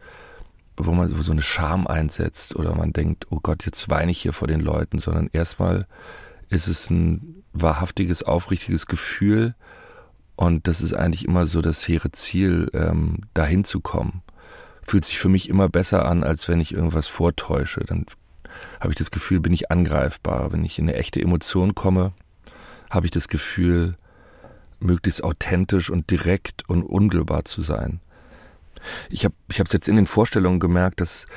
[0.79, 4.33] wo man so eine Scham einsetzt oder man denkt, oh Gott, jetzt weine ich hier
[4.33, 5.85] vor den Leuten, sondern erstmal
[6.47, 9.55] ist es ein wahrhaftiges, aufrichtiges Gefühl
[10.37, 14.21] und das ist eigentlich immer so das hehre Ziel, ähm, dahin zu kommen.
[14.89, 17.81] Fühlt sich für mich immer besser an, als wenn ich irgendwas vortäusche.
[17.81, 18.07] Dann
[18.79, 20.51] habe ich das Gefühl, bin ich angreifbar.
[20.51, 22.11] Wenn ich in eine echte Emotion komme,
[22.89, 23.97] habe ich das Gefühl,
[24.79, 27.99] möglichst authentisch und direkt und unmittelbar zu sein.
[29.11, 31.27] Ich habe ich es jetzt in den Vorstellungen gemerkt, dass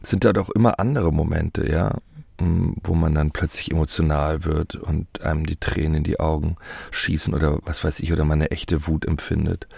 [0.00, 1.98] sind da doch immer andere Momente, ja,
[2.40, 6.56] mm, wo man dann plötzlich emotional wird und einem die Tränen in die Augen
[6.92, 9.68] schießen oder was weiß ich, oder man eine echte Wut empfindet.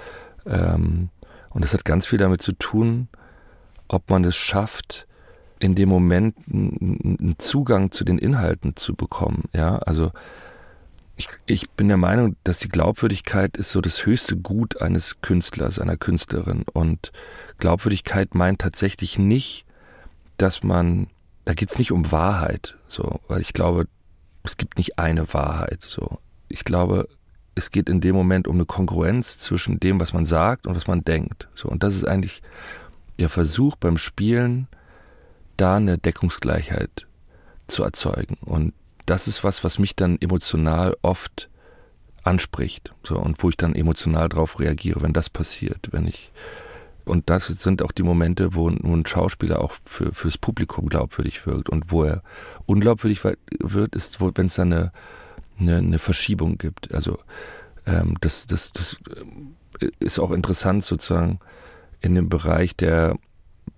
[0.47, 1.09] Ähm,
[1.55, 3.09] und das hat ganz viel damit zu tun,
[3.89, 5.07] ob man es schafft,
[5.59, 9.45] in dem Moment einen Zugang zu den Inhalten zu bekommen.
[9.53, 10.11] Ja, also
[11.17, 15.79] ich, ich bin der Meinung, dass die Glaubwürdigkeit ist so das höchste Gut eines Künstlers,
[15.79, 16.65] einer Künstlerin.
[16.73, 17.13] Und
[17.59, 19.65] Glaubwürdigkeit meint tatsächlich nicht,
[20.37, 21.09] dass man,
[21.45, 23.87] da geht es nicht um Wahrheit, so, weil ich glaube,
[24.43, 25.83] es gibt nicht eine Wahrheit.
[25.83, 26.19] So.
[26.49, 27.09] Ich glaube,
[27.55, 30.87] es geht in dem Moment um eine Kongruenz zwischen dem, was man sagt und was
[30.87, 31.49] man denkt.
[31.55, 32.43] So, und das ist eigentlich
[33.19, 34.69] der Versuch beim Spielen,
[35.57, 37.07] da eine Deckungsgleichheit
[37.67, 38.39] zu erzeugen.
[38.41, 38.73] Und
[39.07, 41.51] das ist was, was mich dann emotional oft
[42.23, 42.95] anspricht.
[43.03, 46.31] So, und wo ich dann emotional darauf reagiere, wenn das passiert, wenn ich
[47.05, 51.69] und das sind auch die Momente, wo ein Schauspieler auch für, fürs Publikum glaubwürdig wirkt.
[51.69, 52.23] Und wo er
[52.67, 54.93] unglaubwürdig wird, ist, wenn es da eine,
[55.59, 56.93] eine, eine, Verschiebung gibt.
[56.93, 57.19] Also
[57.87, 58.97] ähm, das, das, das
[59.81, 61.41] äh, ist auch interessant sozusagen
[62.01, 63.17] in dem Bereich der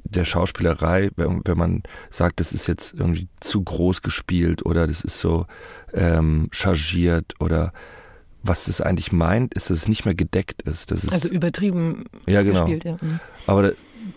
[0.05, 5.03] der Schauspielerei, wenn, wenn, man sagt, das ist jetzt irgendwie zu groß gespielt oder das
[5.03, 5.47] ist so
[5.93, 7.73] ähm, chargiert oder
[8.43, 10.91] was das eigentlich meint, ist, dass es nicht mehr gedeckt ist.
[10.91, 12.61] Das ist also übertrieben ja, genau.
[12.61, 12.97] gespielt, ja.
[13.01, 13.21] Mhm.
[13.47, 13.73] Aber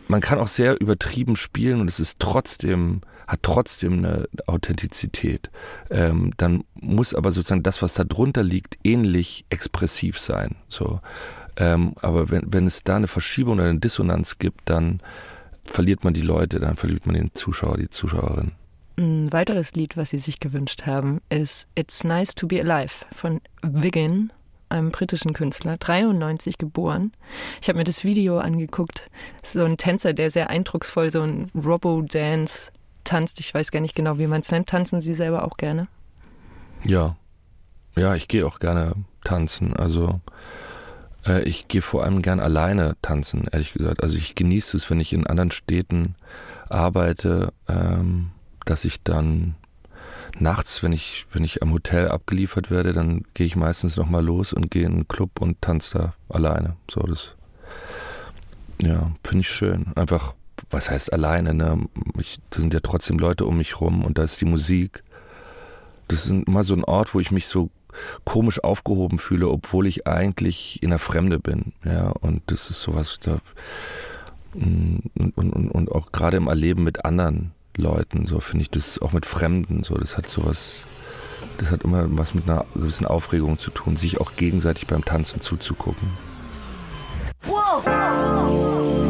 [0.08, 5.49] man kann auch sehr übertrieben spielen und es ist trotzdem, hat trotzdem eine Authentizität.
[5.89, 10.55] Ähm, dann muss aber sozusagen das, was da drunter liegt, ähnlich expressiv sein.
[10.69, 11.01] So.
[11.57, 15.01] Ähm, aber wenn, wenn es da eine Verschiebung oder eine Dissonanz gibt, dann
[15.65, 18.53] verliert man die Leute, dann verliert man den Zuschauer, die Zuschauerin.
[18.97, 23.41] Ein weiteres Lied, was Sie sich gewünscht haben, ist It's Nice to Be Alive von
[23.61, 24.31] Wiggin,
[24.69, 27.11] einem britischen Künstler, 93 geboren.
[27.61, 29.09] Ich habe mir das Video angeguckt.
[29.43, 32.71] So ein Tänzer, der sehr eindrucksvoll so ein Robo-Dance
[33.08, 33.39] tanzt.
[33.39, 34.70] Ich weiß gar nicht genau, wie man es nennt.
[34.70, 35.88] Tanzen Sie selber auch gerne?
[36.84, 37.15] Ja.
[37.96, 38.93] Ja, ich gehe auch gerne
[39.24, 39.76] tanzen.
[39.76, 40.22] Also
[41.26, 44.04] äh, ich gehe vor allem gern alleine tanzen, ehrlich gesagt.
[44.04, 46.15] Also ich genieße es, wenn ich in anderen Städten
[46.70, 48.32] arbeite, ähm,
[48.65, 49.56] dass ich dann
[50.38, 54.54] nachts, wenn ich, wenn ich am Hotel abgeliefert werde, dann gehe ich meistens nochmal los
[54.54, 56.76] und gehe in einen Club und tanze da alleine.
[56.91, 57.36] So, das,
[58.80, 59.88] ja, finde ich schön.
[59.96, 60.36] Einfach,
[60.70, 61.88] was heißt alleine, ne?
[62.20, 65.04] Ich, da sind ja trotzdem Leute um mich rum und da ist die Musik.
[66.08, 67.70] Das ist immer so ein Ort, wo ich mich so
[68.26, 71.74] komisch aufgehoben fühle, obwohl ich eigentlich in der Fremde bin.
[71.84, 73.39] Ja, und das ist sowas, da,
[74.54, 74.98] mm,
[75.36, 79.13] und, und, und auch gerade im Erleben mit anderen Leuten, so finde ich das auch
[79.13, 80.84] mit Fremden, so, das hat sowas,
[81.60, 85.41] das hat immer was mit einer gewissen Aufregung zu tun, sich auch gegenseitig beim Tanzen
[85.41, 86.10] zuzugucken.
[87.43, 89.07] Wow.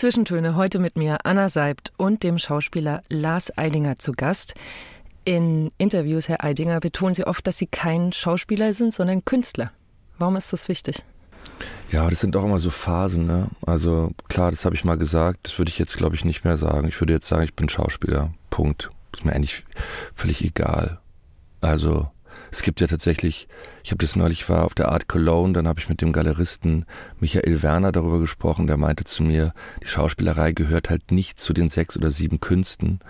[0.00, 4.54] Zwischentöne heute mit mir, Anna Seibt und dem Schauspieler Lars Eidinger zu Gast.
[5.26, 9.72] In Interviews, Herr Eidinger, betonen Sie oft, dass Sie kein Schauspieler sind, sondern Künstler.
[10.16, 11.04] Warum ist das wichtig?
[11.92, 13.26] Ja, das sind auch immer so Phasen.
[13.26, 13.48] Ne?
[13.66, 15.40] Also klar, das habe ich mal gesagt.
[15.42, 16.88] Das würde ich jetzt, glaube ich, nicht mehr sagen.
[16.88, 18.32] Ich würde jetzt sagen, ich bin Schauspieler.
[18.48, 18.88] Punkt.
[19.14, 19.64] Ist mir eigentlich
[20.14, 20.98] völlig egal.
[21.60, 22.10] Also
[22.50, 23.48] es gibt ja tatsächlich,
[23.84, 26.84] ich habe das neulich war auf der Art Cologne, dann habe ich mit dem Galeristen
[27.20, 31.70] Michael Werner darüber gesprochen, der meinte zu mir, die Schauspielerei gehört halt nicht zu den
[31.70, 33.00] sechs oder sieben Künsten,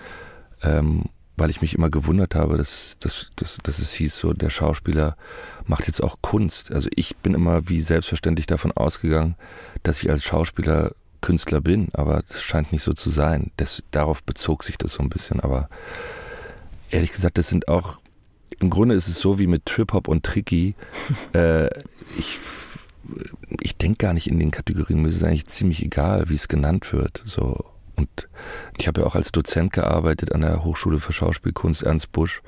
[0.63, 1.05] ähm,
[1.37, 5.17] weil ich mich immer gewundert habe, dass, dass, dass, dass es hieß, so der Schauspieler
[5.67, 6.71] macht jetzt auch Kunst.
[6.71, 9.37] Also ich bin immer wie selbstverständlich davon ausgegangen,
[9.83, 13.53] dass ich als Schauspieler Künstler bin, aber das scheint nicht so zu sein.
[13.57, 15.69] Das, darauf bezog sich das so ein bisschen, aber
[16.91, 17.99] ehrlich gesagt, das sind auch
[18.61, 20.75] im Grunde ist es so wie mit Trip-Hop und Tricky.
[21.35, 21.69] äh,
[22.17, 22.39] ich
[23.61, 25.03] ich denke gar nicht in den Kategorien.
[25.03, 27.23] Mir ist es eigentlich ziemlich egal, wie es genannt wird.
[27.25, 27.65] So.
[27.97, 28.29] Und
[28.79, 32.43] ich habe ja auch als Dozent gearbeitet an der Hochschule für Schauspielkunst Ernst Busch.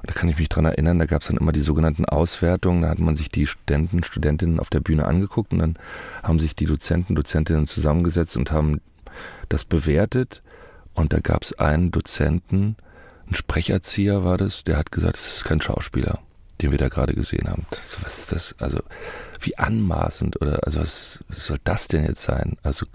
[0.00, 2.82] Und da kann ich mich dran erinnern, da gab es dann immer die sogenannten Auswertungen.
[2.82, 5.78] Da hat man sich die Studenten, Studentinnen auf der Bühne angeguckt und dann
[6.22, 8.80] haben sich die Dozenten, Dozentinnen zusammengesetzt und haben
[9.48, 10.42] das bewertet.
[10.94, 12.76] Und da gab es einen Dozenten,
[13.28, 16.20] ein Sprecherzieher war das, der hat gesagt, es ist kein Schauspieler,
[16.62, 17.66] den wir da gerade gesehen haben.
[18.02, 18.54] Was ist das?
[18.58, 18.80] Also
[19.40, 22.56] wie anmaßend oder also was, was soll das denn jetzt sein?
[22.62, 22.86] Also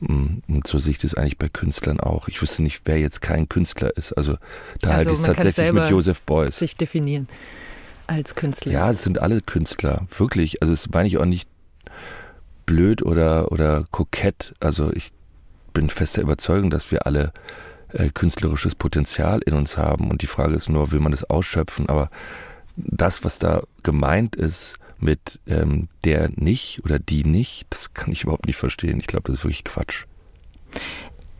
[0.00, 2.28] mm, und so sehe ich das eigentlich bei Künstlern auch.
[2.28, 4.12] Ich wüsste nicht, wer jetzt kein Künstler ist.
[4.12, 4.36] Also
[4.80, 6.58] da also, halte ich es tatsächlich mit Joseph Beuys.
[6.58, 7.28] Sich definieren
[8.06, 8.72] als Künstler.
[8.72, 10.62] Ja, es sind alle Künstler, wirklich.
[10.62, 11.48] Also das meine ich auch nicht
[12.66, 14.54] blöd oder oder kokett.
[14.60, 15.12] Also ich
[15.72, 17.32] bin fester Überzeugung, dass wir alle
[17.94, 20.10] äh, künstlerisches Potenzial in uns haben.
[20.10, 21.88] Und die Frage ist nur, will man das ausschöpfen?
[21.88, 22.10] Aber
[22.76, 28.22] das, was da gemeint ist mit ähm, der nicht oder die nicht, das kann ich
[28.22, 28.98] überhaupt nicht verstehen.
[29.00, 30.04] Ich glaube, das ist wirklich Quatsch.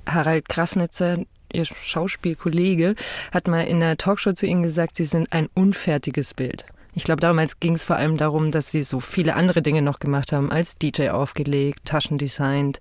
[0.07, 1.19] Harald Krasnitzer,
[1.53, 2.95] Ihr Schauspielkollege,
[3.33, 6.67] hat mal in einer Talkshow zu Ihnen gesagt, Sie sind ein unfertiges Bild.
[6.97, 9.99] Ich glaube, damals ging es vor allem darum, dass sie so viele andere Dinge noch
[9.99, 12.81] gemacht haben, als DJ aufgelegt, Taschen designt,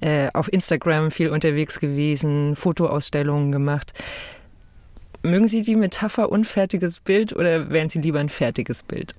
[0.00, 3.92] äh, auf Instagram viel unterwegs gewesen, Fotoausstellungen gemacht.
[5.22, 9.14] Mögen Sie die Metapher unfertiges Bild oder wären Sie lieber ein fertiges Bild?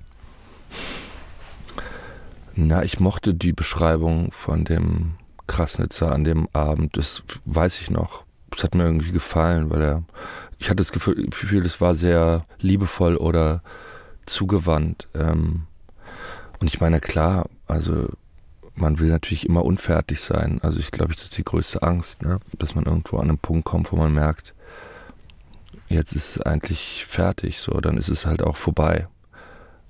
[2.55, 5.15] Na, ich mochte die Beschreibung von dem
[5.47, 8.23] Krasnitzer an dem Abend, das weiß ich noch.
[8.55, 10.03] Es hat mir irgendwie gefallen, weil er,
[10.57, 13.61] ich hatte das Gefühl, es war sehr liebevoll oder
[14.29, 15.07] zugewandt.
[15.13, 15.63] Ähm,
[16.59, 18.09] und ich meine, klar, also
[18.75, 20.59] man will natürlich immer unfertig sein.
[20.61, 22.39] Also ich glaube, das ist die größte Angst, ne?
[22.57, 24.53] dass man irgendwo an einen Punkt kommt, wo man merkt,
[25.89, 29.07] jetzt ist es eigentlich fertig, so, dann ist es halt auch vorbei.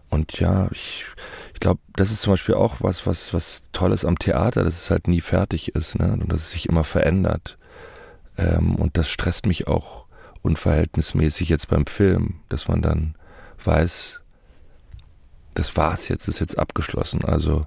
[0.09, 1.05] Und ja, ich,
[1.53, 4.89] ich glaube, das ist zum Beispiel auch was, was, was Tolles am Theater, dass es
[4.89, 6.13] halt nie fertig ist, ne?
[6.13, 7.59] Und dass es sich immer verändert.
[8.37, 10.05] Ähm, und das stresst mich auch
[10.41, 13.15] unverhältnismäßig jetzt beim Film, dass man dann
[13.63, 14.21] weiß,
[15.53, 17.25] das war's jetzt, ist jetzt abgeschlossen.
[17.25, 17.65] Also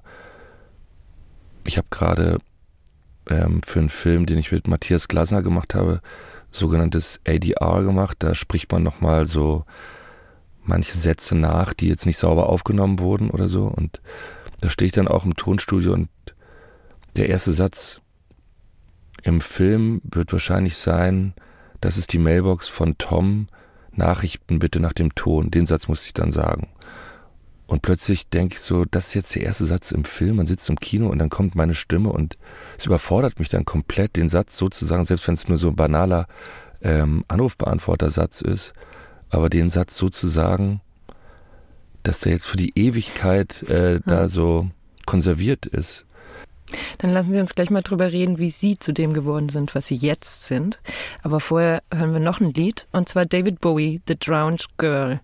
[1.63, 2.39] ich habe gerade
[3.29, 6.01] ähm, für einen Film, den ich mit Matthias Glasner gemacht habe,
[6.51, 8.17] sogenanntes ADR gemacht.
[8.19, 9.65] Da spricht man nochmal so
[10.63, 13.65] manche Sätze nach, die jetzt nicht sauber aufgenommen wurden oder so.
[13.65, 14.01] Und
[14.61, 16.09] da stehe ich dann auch im Tonstudio und
[17.15, 17.99] der erste Satz
[19.23, 21.33] im Film wird wahrscheinlich sein,
[21.79, 23.47] das ist die Mailbox von Tom,
[23.91, 25.51] Nachrichten bitte nach dem Ton.
[25.51, 26.69] Den Satz muss ich dann sagen.
[27.73, 30.69] Und plötzlich denke ich so, das ist jetzt der erste Satz im Film, man sitzt
[30.69, 32.37] im Kino und dann kommt meine Stimme und
[32.77, 36.27] es überfordert mich dann komplett, den Satz sozusagen, selbst wenn es nur so ein banaler
[36.83, 38.75] ähm, Anrufbeantworter-Satz ist,
[39.31, 40.81] aber den Satz sozusagen,
[42.03, 44.69] dass der jetzt für die Ewigkeit äh, da so
[45.07, 46.05] konserviert ist.
[46.99, 49.87] Dann lassen Sie uns gleich mal drüber reden, wie Sie zu dem geworden sind, was
[49.87, 50.79] Sie jetzt sind.
[51.23, 55.21] Aber vorher hören wir noch ein Lied, und zwar David Bowie, The Drowned Girl.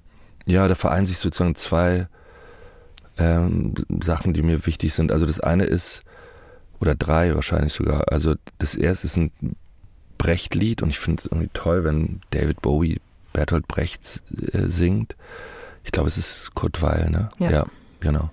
[0.47, 2.07] Ja, da vereinen sich sozusagen zwei
[3.19, 5.11] ähm, Sachen, die mir wichtig sind.
[5.11, 6.03] Also das eine ist,
[6.79, 8.11] oder drei wahrscheinlich sogar.
[8.11, 9.31] Also das erste ist ein
[10.17, 13.01] Brecht-Lied und ich finde es irgendwie toll, wenn David Bowie
[13.33, 14.21] Bertolt Brecht
[14.53, 15.15] äh, singt.
[15.83, 17.29] Ich glaube, es ist Kurt Weil, ne?
[17.39, 17.65] Ja, ja
[17.99, 18.31] genau.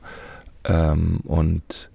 [0.65, 1.91] Ähm, und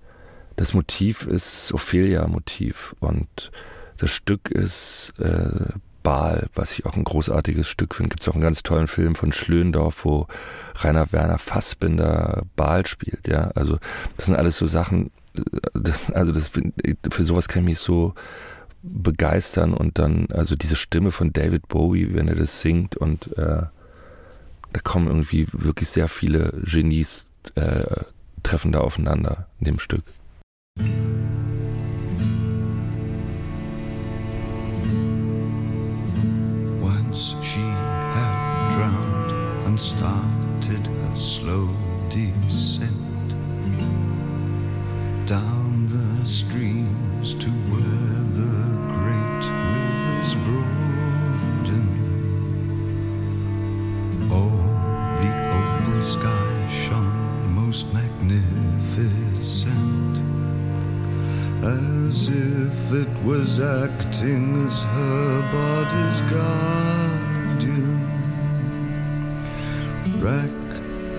[0.56, 3.52] das Motiv ist Ophelia-Motiv und
[3.98, 8.10] das Stück ist äh, Baal, was ich auch ein großartiges Stück finde.
[8.10, 10.28] Gibt es auch einen ganz tollen Film von Schlöndorf, wo
[10.76, 13.28] Rainer Werner Fassbinder Baal spielt.
[13.28, 13.78] Ja, also
[14.18, 15.12] das sind alles so Sachen.
[15.38, 16.52] Äh, also das
[17.12, 18.14] für sowas kann ich mich so
[18.84, 23.64] begeistern und dann also diese Stimme von David Bowie, wenn er das singt und äh,
[24.74, 28.04] da kommen irgendwie wirklich sehr viele Genies äh,
[28.44, 30.04] treffen da aufeinander in dem Stück.
[37.12, 39.32] Once she had drowned
[39.66, 41.68] and started her slow
[42.08, 43.30] descent
[45.28, 49.44] down the streams to where the great
[49.74, 51.88] rivers broaden.
[54.32, 54.56] Oh,
[55.20, 59.71] the open sky shone most magnificent,
[61.64, 68.02] as if it was acting as her body's guardian.
[70.20, 70.52] Wreck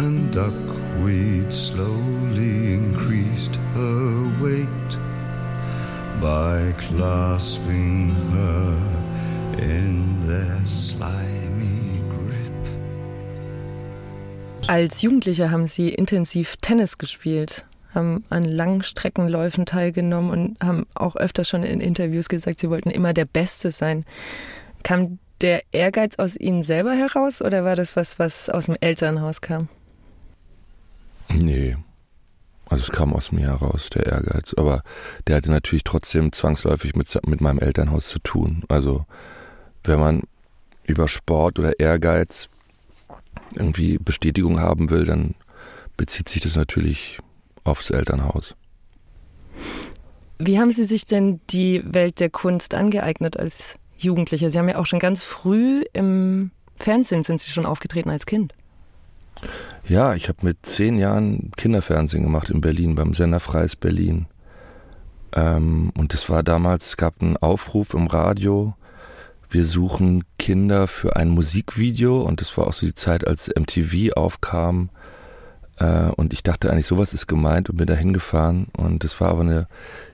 [0.00, 4.98] and duckweed slowly increased her weight
[6.20, 8.78] by clasping her
[9.58, 12.66] in their slimy grip.
[14.68, 21.16] Als Jugendlicher haben Sie intensiv Tennis gespielt, haben an langen Streckenläufen teilgenommen und haben auch
[21.16, 24.04] öfters schon in Interviews gesagt, Sie wollten immer der Beste sein.
[24.82, 29.40] Kam der Ehrgeiz aus Ihnen selber heraus oder war das was, was aus dem Elternhaus
[29.40, 29.68] kam?
[31.28, 31.76] Nee.
[32.68, 34.54] Also es kam aus mir heraus, der Ehrgeiz.
[34.56, 34.82] Aber
[35.26, 38.64] der hatte natürlich trotzdem zwangsläufig mit, mit meinem Elternhaus zu tun.
[38.68, 39.04] Also
[39.84, 40.22] wenn man
[40.84, 42.48] über Sport oder Ehrgeiz
[43.54, 45.34] irgendwie Bestätigung haben will, dann
[45.96, 47.18] bezieht sich das natürlich
[47.64, 48.54] aufs Elternhaus.
[50.38, 54.50] Wie haben Sie sich denn die Welt der Kunst angeeignet als Jugendlicher?
[54.50, 58.54] Sie haben ja auch schon ganz früh im Fernsehen sind Sie schon aufgetreten als Kind.
[59.88, 64.26] Ja, ich habe mit zehn Jahren Kinderfernsehen gemacht in Berlin beim Sender Freies Berlin.
[65.32, 68.74] Ähm, und es war damals, es gab einen Aufruf im Radio,
[69.50, 74.12] wir suchen Kinder für ein Musikvideo und das war auch so die Zeit, als MTV
[74.14, 74.88] aufkam.
[75.82, 78.66] Äh, und ich dachte eigentlich, sowas ist gemeint und bin da hingefahren.
[78.76, 79.66] Und es war aber eine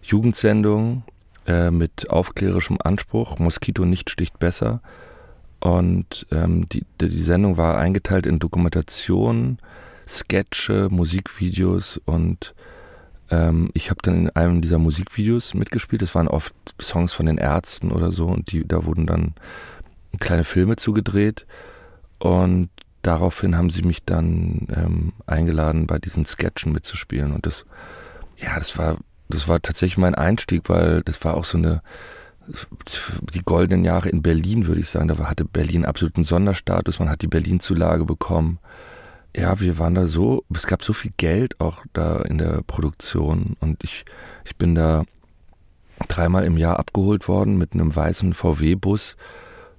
[0.02, 1.02] Jugendsendung
[1.46, 3.38] äh, mit aufklärischem Anspruch.
[3.38, 4.80] Moskito nicht sticht besser.
[5.60, 9.58] Und ähm, die, die Sendung war eingeteilt in Dokumentationen,
[10.06, 12.54] Sketche, Musikvideos und
[13.30, 16.00] ähm, ich habe dann in einem dieser Musikvideos mitgespielt.
[16.00, 19.34] Das waren oft Songs von den Ärzten oder so und die, da wurden dann
[20.20, 21.44] kleine Filme zugedreht
[22.20, 22.70] und
[23.02, 27.64] daraufhin haben sie mich dann ähm, eingeladen, bei diesen Sketchen mitzuspielen und das,
[28.36, 31.82] ja, das war, das war tatsächlich mein Einstieg, weil das war auch so eine
[33.34, 35.08] die goldenen Jahre in Berlin, würde ich sagen.
[35.08, 36.98] Da hatte Berlin absoluten Sonderstatus.
[36.98, 38.58] Man hat die Berlin-Zulage bekommen.
[39.36, 43.56] Ja, wir waren da so, es gab so viel Geld auch da in der Produktion
[43.60, 44.04] und ich,
[44.44, 45.04] ich bin da
[46.08, 49.16] dreimal im Jahr abgeholt worden mit einem weißen VW-Bus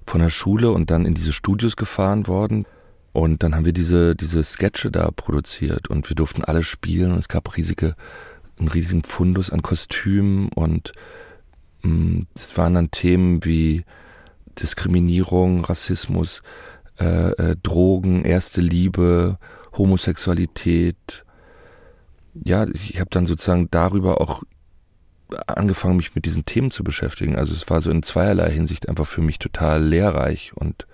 [0.06, 2.64] von der Schule und dann in diese Studios gefahren worden.
[3.12, 7.18] Und dann haben wir diese, diese Sketche da produziert und wir durften alle spielen und
[7.18, 7.96] es gab riesige,
[8.58, 10.92] einen riesigen Fundus an Kostümen und
[12.34, 13.84] es waren dann Themen wie
[14.60, 16.42] Diskriminierung, Rassismus,
[16.98, 19.38] äh, äh, Drogen, erste Liebe,
[19.76, 21.24] Homosexualität.
[22.34, 24.42] Ja, ich habe dann sozusagen darüber auch
[25.46, 27.36] angefangen, mich mit diesen Themen zu beschäftigen.
[27.36, 30.86] Also es war so in zweierlei Hinsicht einfach für mich total lehrreich und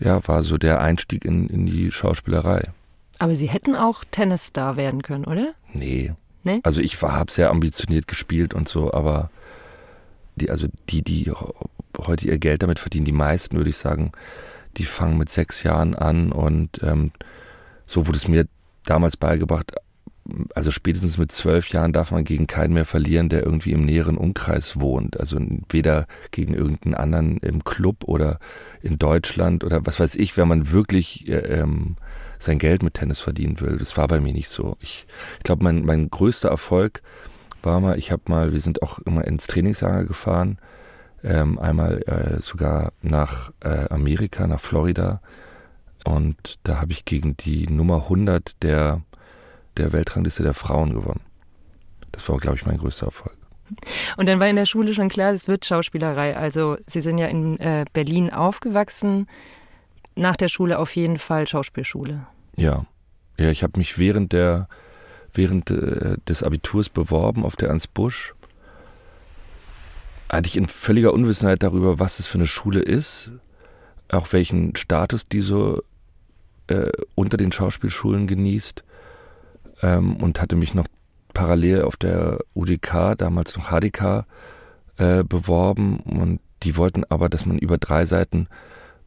[0.00, 2.70] ja, war so der Einstieg in, in die Schauspielerei.
[3.18, 5.52] Aber Sie hätten auch Tennisstar werden können, oder?
[5.72, 6.12] Nee.
[6.42, 6.60] nee?
[6.62, 9.30] Also ich habe sehr ambitioniert gespielt und so, aber
[10.36, 11.30] die, also die, die
[11.98, 14.12] heute ihr Geld damit verdienen, die meisten, würde ich sagen,
[14.76, 17.12] die fangen mit sechs Jahren an und ähm,
[17.86, 18.46] so wurde es mir
[18.84, 19.72] damals beigebracht,
[20.54, 24.16] also spätestens mit zwölf Jahren darf man gegen keinen mehr verlieren, der irgendwie im näheren
[24.16, 25.18] Umkreis wohnt.
[25.18, 28.38] Also weder gegen irgendeinen anderen im Club oder
[28.82, 31.96] in Deutschland oder was weiß ich, wenn man wirklich äh, ähm,
[32.38, 33.76] sein Geld mit Tennis verdienen will.
[33.78, 34.76] Das war bei mir nicht so.
[34.80, 35.06] Ich,
[35.38, 37.02] ich glaube, mein, mein größter Erfolg
[37.62, 40.58] war mal, ich habe mal, wir sind auch immer ins Trainingslager gefahren,
[41.22, 45.20] ähm, einmal äh, sogar nach äh, Amerika, nach Florida.
[46.04, 49.02] Und da habe ich gegen die Nummer 100 der,
[49.76, 51.20] der Weltrangliste der Frauen gewonnen.
[52.12, 53.36] Das war, glaube ich, mein größter Erfolg.
[54.16, 56.36] Und dann war in der Schule schon klar, es wird Schauspielerei.
[56.36, 59.28] Also Sie sind ja in äh, Berlin aufgewachsen.
[60.16, 62.26] Nach der Schule auf jeden Fall Schauspielschule.
[62.56, 62.84] Ja.
[63.38, 64.68] Ja, ich habe mich während der
[65.32, 68.34] während äh, des Abiturs beworben auf der Ernst Busch.
[70.28, 73.30] Hatte ich in völliger Unwissenheit darüber, was es für eine Schule ist,
[74.10, 75.82] auch welchen Status die so
[76.66, 78.82] äh, unter den Schauspielschulen genießt
[79.82, 80.86] ähm, und hatte mich noch
[81.32, 84.26] parallel auf der UDK, damals noch HDK,
[84.96, 88.48] äh, beworben und die wollten aber, dass man über drei Seiten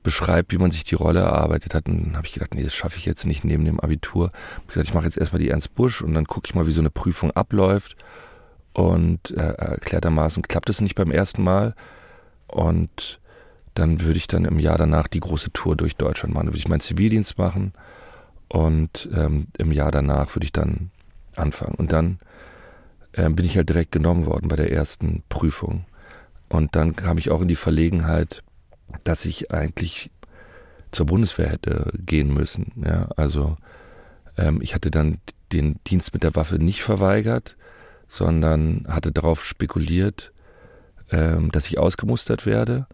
[0.02, 1.88] beschreibt, wie man sich die Rolle erarbeitet hat.
[1.88, 4.30] Und dann habe ich gedacht, nee, das schaffe ich jetzt nicht neben dem Abitur.
[4.64, 6.72] Ich gesagt, ich mache jetzt erstmal die Ernst Busch und dann gucke ich mal, wie
[6.72, 7.96] so eine Prüfung abläuft.
[8.74, 11.76] Und äh, erklärtermaßen klappt es nicht beim ersten Mal.
[12.48, 13.20] Und
[13.76, 16.48] dann würde ich dann im Jahr danach die große Tour durch Deutschland machen.
[16.48, 17.74] Dann würde ich meinen Zivildienst machen
[18.54, 20.92] und ähm, im Jahr danach würde ich dann
[21.36, 21.74] anfangen.
[21.74, 22.20] Und dann
[23.16, 25.86] ähm, bin ich halt direkt genommen worden bei der ersten Prüfung.
[26.50, 28.44] Und dann kam ich auch in die Verlegenheit,
[29.06, 30.12] dass ich eigentlich
[30.92, 32.72] zur Bundeswehr hätte gehen müssen.
[32.86, 33.58] Ja, also
[34.38, 35.18] ähm, ich hatte dann
[35.52, 37.58] den Dienst mit der Waffe nicht verweigert,
[38.08, 40.32] sondern hatte darauf spekuliert,
[41.10, 42.86] ähm, dass ich ausgemustert werde.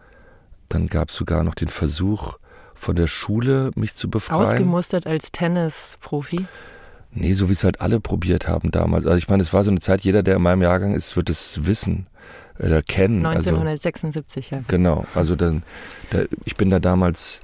[0.69, 2.38] Dann gab es sogar noch den Versuch
[2.79, 4.41] von der Schule, mich zu befreien.
[4.41, 6.45] Ausgemustert als Tennisprofi?
[7.11, 9.05] Nee, so wie es halt alle probiert haben damals.
[9.05, 11.29] Also ich meine, es war so eine Zeit, jeder, der in meinem Jahrgang ist, wird
[11.29, 12.07] es wissen
[12.59, 13.25] oder kennen.
[13.25, 14.65] 1976, also, ja.
[14.67, 15.63] Genau, also dann,
[16.11, 17.41] da, ich bin da damals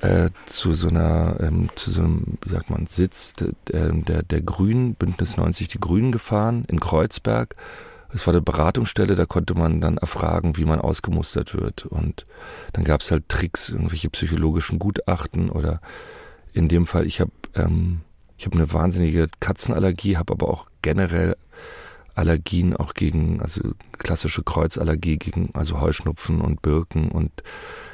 [0.00, 4.40] äh, zu so einer, ähm, zu so einem, wie sagt man, Sitz der, der, der
[4.40, 7.54] Grünen, Bündnis 90, die Grünen gefahren in Kreuzberg
[8.12, 11.86] es war eine Beratungsstelle, da konnte man dann erfragen, wie man ausgemustert wird.
[11.86, 12.26] Und
[12.72, 15.80] dann gab es halt Tricks, irgendwelche psychologischen Gutachten oder
[16.52, 18.02] in dem Fall, ich habe ähm,
[18.42, 21.36] ich habe eine wahnsinnige Katzenallergie, habe aber auch generell
[22.16, 23.60] Allergien auch gegen, also
[23.98, 27.30] klassische Kreuzallergie gegen, also Heuschnupfen und Birken und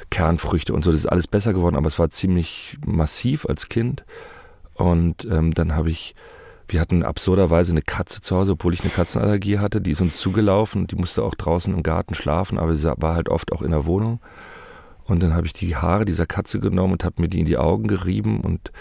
[0.09, 0.91] Kernfrüchte und so.
[0.91, 4.03] Das ist alles besser geworden, aber es war ziemlich massiv als Kind.
[4.73, 6.15] Und ähm, dann habe ich
[6.69, 9.81] wir hatten absurderweise eine Katze zu Hause, obwohl ich eine Katzenallergie hatte.
[9.81, 10.87] Die ist uns zugelaufen.
[10.87, 13.85] Die musste auch draußen im Garten schlafen, aber sie war halt oft auch in der
[13.85, 14.19] Wohnung.
[15.05, 17.57] Und dann habe ich die Haare dieser Katze genommen und habe mir die in die
[17.57, 18.71] Augen gerieben und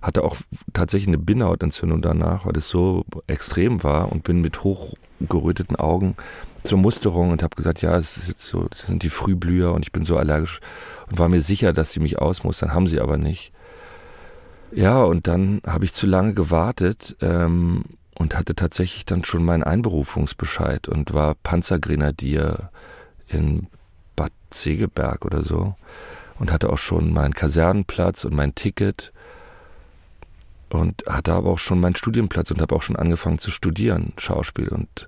[0.00, 0.36] hatte auch
[0.72, 6.16] tatsächlich eine Bindehautentzündung danach, weil das so extrem war und bin mit hochgeröteten Augen
[6.64, 9.84] zur Musterung und habe gesagt, ja, es ist jetzt so, das sind die Frühblüher und
[9.84, 10.60] ich bin so allergisch
[11.10, 13.52] und war mir sicher, dass sie mich ausmustern, haben sie aber nicht.
[14.74, 19.62] Ja, und dann habe ich zu lange gewartet ähm, und hatte tatsächlich dann schon meinen
[19.62, 22.70] Einberufungsbescheid und war Panzergrenadier
[23.28, 23.66] in
[24.16, 25.74] Bad Segeberg oder so
[26.38, 29.12] und hatte auch schon meinen Kasernenplatz und mein Ticket
[30.70, 34.68] und hatte aber auch schon meinen Studienplatz und habe auch schon angefangen zu studieren, Schauspiel.
[34.68, 35.06] Und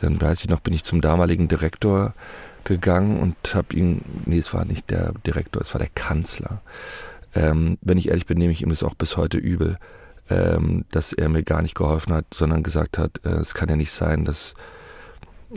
[0.00, 2.14] dann weiß ich noch, bin ich zum damaligen Direktor
[2.64, 6.62] gegangen und habe ihn, nee, es war nicht der Direktor, es war der Kanzler
[7.34, 9.78] ähm, wenn ich ehrlich bin, nehme ich ihm das auch bis heute übel,
[10.30, 13.76] ähm, dass er mir gar nicht geholfen hat, sondern gesagt hat, äh, es kann ja
[13.76, 14.54] nicht sein, dass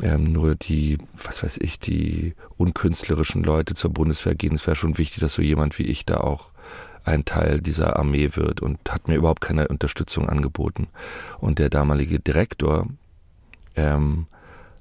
[0.02, 4.56] ähm, nur die, was weiß ich, die unkünstlerischen Leute zur Bundeswehr gehen.
[4.56, 6.52] Es wäre schon wichtig, dass so jemand wie ich da auch
[7.04, 10.88] ein Teil dieser Armee wird und hat mir überhaupt keine Unterstützung angeboten.
[11.40, 12.88] Und der damalige Direktor
[13.76, 14.28] ähm,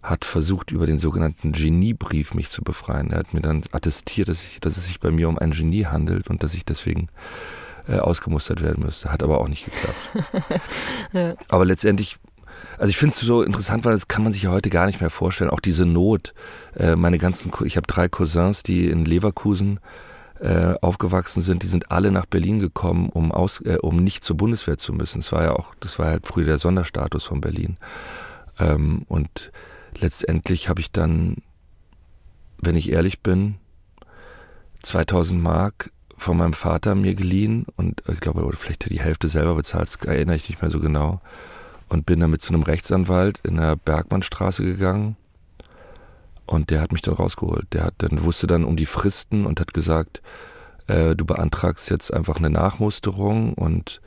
[0.06, 3.10] hat versucht, über den sogenannten Geniebrief mich zu befreien.
[3.10, 5.86] Er hat mir dann attestiert, dass, ich, dass es sich bei mir um ein Genie
[5.86, 7.08] handelt und dass ich deswegen
[7.88, 9.10] äh, ausgemustert werden müsste.
[9.10, 10.62] Hat aber auch nicht geklappt.
[11.12, 11.34] ja.
[11.48, 12.18] Aber letztendlich,
[12.78, 15.00] also ich finde es so interessant, weil das kann man sich ja heute gar nicht
[15.00, 15.50] mehr vorstellen.
[15.50, 16.34] Auch diese Not.
[16.76, 19.80] Äh, meine ganzen, ich habe drei Cousins, die in Leverkusen
[20.38, 24.36] äh, aufgewachsen sind, die sind alle nach Berlin gekommen, um aus, äh, um nicht zur
[24.36, 25.20] Bundeswehr zu müssen.
[25.20, 27.76] Das war ja auch, das war halt früher der Sonderstatus von Berlin.
[28.60, 29.50] Ähm, und
[30.00, 31.36] letztendlich habe ich dann,
[32.58, 33.56] wenn ich ehrlich bin,
[34.82, 39.54] 2000 Mark von meinem Vater mir geliehen und ich glaube, oder vielleicht die Hälfte selber
[39.54, 41.20] bezahlt, das erinnere ich nicht mehr so genau.
[41.88, 45.16] Und bin dann mit zu einem Rechtsanwalt in der Bergmannstraße gegangen
[46.46, 47.66] und der hat mich dann rausgeholt.
[47.72, 50.22] Der hat dann wusste dann um die Fristen und hat gesagt,
[50.86, 54.00] äh, du beantragst jetzt einfach eine Nachmusterung und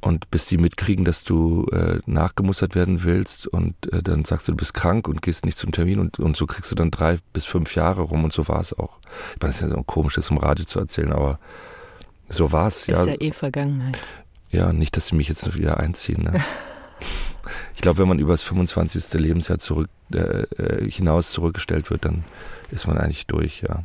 [0.00, 4.52] und bis die mitkriegen, dass du äh, nachgemustert werden willst und äh, dann sagst du,
[4.52, 7.18] du bist krank und gehst nicht zum Termin und, und so kriegst du dann drei
[7.32, 8.98] bis fünf Jahre rum und so war es auch.
[9.34, 11.38] Ich meine, es ist ja so komisch, das im Radio zu erzählen, aber
[12.28, 12.86] so war es.
[12.86, 13.02] Ja.
[13.02, 13.98] Ist ja eh Vergangenheit.
[14.50, 16.22] Ja, nicht, dass sie mich jetzt wieder einziehen.
[16.22, 16.34] Ne?
[17.74, 19.12] ich glaube, wenn man über das 25.
[19.14, 22.24] Lebensjahr zurück, äh, äh, hinaus zurückgestellt wird, dann
[22.70, 23.84] ist man eigentlich durch, ja.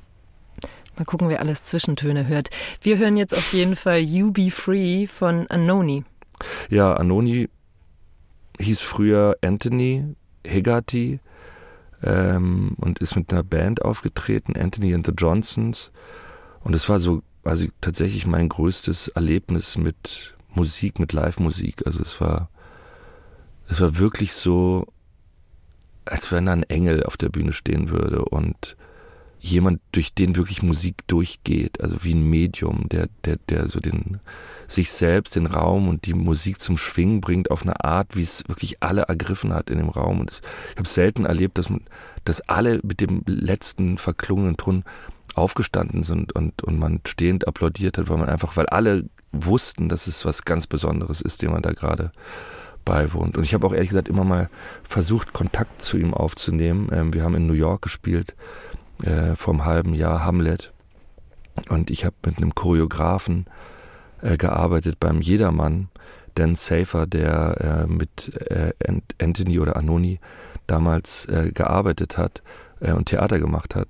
[0.97, 2.49] Mal gucken, wer alles Zwischentöne hört.
[2.81, 6.05] Wir hören jetzt auf jeden Fall You Be Free von Anoni.
[6.69, 7.49] Ja, Anoni
[8.59, 10.15] hieß früher Anthony
[10.45, 11.19] Hegarty
[12.01, 15.91] ähm, und ist mit einer Band aufgetreten, Anthony and the Johnsons.
[16.63, 21.85] Und es war so, also tatsächlich mein größtes Erlebnis mit Musik, mit Live-Musik.
[21.85, 22.49] Also es war,
[23.67, 24.87] es war wirklich so,
[26.05, 28.77] als wenn da ein Engel auf der Bühne stehen würde und
[29.45, 34.19] jemand, durch den wirklich Musik durchgeht, also wie ein Medium, der, der, der so den,
[34.67, 38.43] sich selbst, den Raum und die Musik zum Schwingen bringt auf eine Art, wie es
[38.47, 40.19] wirklich alle ergriffen hat in dem Raum.
[40.19, 40.41] Und
[40.73, 41.81] ich habe selten erlebt, dass man,
[42.23, 44.83] dass alle mit dem letzten verklungenen Ton
[45.35, 50.07] aufgestanden sind und, und man stehend applaudiert hat, weil man einfach, weil alle wussten, dass
[50.07, 52.11] es was ganz Besonderes ist, dem man da gerade
[52.83, 53.37] beiwohnt.
[53.37, 54.49] Und ich habe auch ehrlich gesagt immer mal
[54.83, 56.89] versucht, Kontakt zu ihm aufzunehmen.
[56.91, 58.33] Ähm, wir haben in New York gespielt
[59.03, 60.71] äh, einem halben Jahr Hamlet.
[61.69, 63.45] Und ich habe mit einem Choreografen
[64.21, 65.89] äh, gearbeitet beim Jedermann,
[66.35, 68.73] Dan Safer, der äh, mit äh,
[69.21, 70.19] Anthony oder Anoni
[70.67, 72.43] damals äh, gearbeitet hat
[72.81, 73.87] äh, und Theater gemacht hat.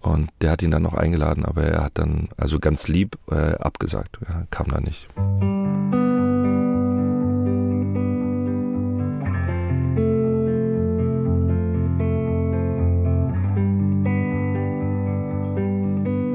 [0.00, 4.18] Und der hat ihn dann noch eingeladen, aber er hat dann, also ganz lieb, abgesagt.
[4.28, 5.08] Ja, kam da nicht.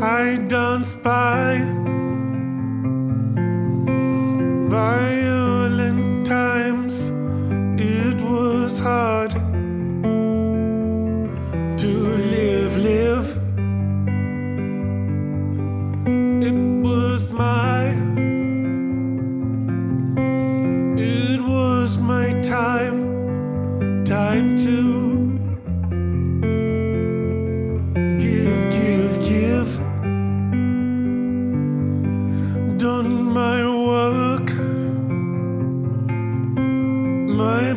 [0.04, 1.60] I dance by
[4.68, 7.12] violent times.
[7.80, 9.30] It was hard
[11.78, 11.88] to
[12.34, 13.28] live, live.
[16.48, 17.90] It was my,
[20.98, 25.01] it was my time, time to.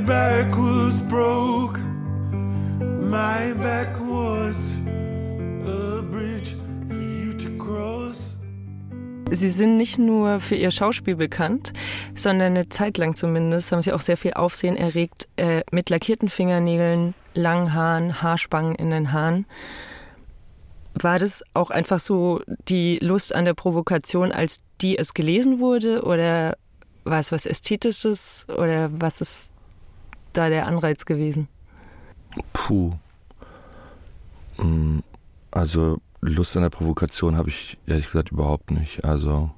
[0.07, 1.79] Back was broke.
[2.81, 4.77] My back was
[5.67, 6.57] a bridge
[6.89, 8.37] for you to cross.
[9.31, 11.73] Sie sind nicht nur für ihr Schauspiel bekannt,
[12.15, 16.29] sondern eine Zeit lang zumindest haben sie auch sehr viel Aufsehen erregt äh, mit lackierten
[16.29, 19.47] Fingernägeln, langen Haaren, Haarspangen in den Haaren.
[20.95, 26.05] War das auch einfach so die Lust an der Provokation, als die es gelesen wurde?
[26.05, 26.57] Oder
[27.05, 28.47] war es was Ästhetisches?
[28.49, 29.51] Oder was ist
[30.37, 31.49] da der Anreiz gewesen?
[32.53, 32.93] Puh.
[34.59, 34.99] Mm,
[35.51, 39.05] Also Lust an der Provokation habe ich ehrlich gesagt überhaupt nicht.
[39.05, 39.51] Also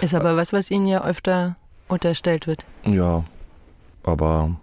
[0.00, 1.56] Ist aber was, was Ihnen ja öfter
[1.88, 2.64] unterstellt wird.
[2.84, 3.24] ja,
[4.02, 4.56] aber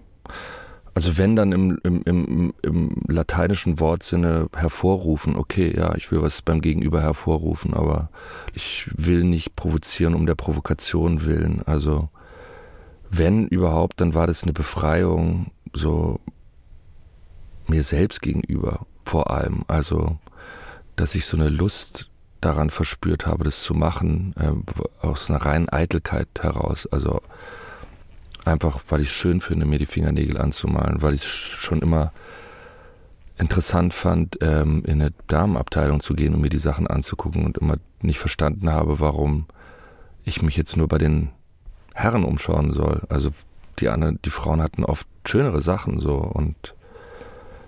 [0.96, 6.42] also wenn dann im, im, im, im lateinischen Wortsinne hervorrufen, okay, ja, ich will was
[6.42, 8.10] beim Gegenüber hervorrufen, aber
[8.54, 11.62] ich will nicht provozieren um der Provokation willen.
[11.66, 12.10] Also
[13.10, 16.20] wenn überhaupt, dann war das eine Befreiung so
[17.68, 19.64] mir selbst gegenüber vor allem.
[19.68, 20.18] Also
[21.00, 22.10] dass ich so eine Lust
[22.42, 26.88] daran verspürt habe, das zu machen, äh, aus einer reinen Eitelkeit heraus.
[26.92, 27.22] Also
[28.46, 32.12] einfach, weil ich es schön finde, mir die Fingernägel anzumalen, weil ich es schon immer
[33.38, 37.78] interessant fand, ähm, in eine Damenabteilung zu gehen und mir die Sachen anzugucken und immer
[38.02, 39.46] nicht verstanden habe, warum
[40.26, 41.30] ich mich jetzt nur bei den
[42.00, 43.04] Herren umschauen soll.
[43.10, 43.32] Also
[43.80, 46.74] die anderen, die Frauen hatten oft schönere Sachen so und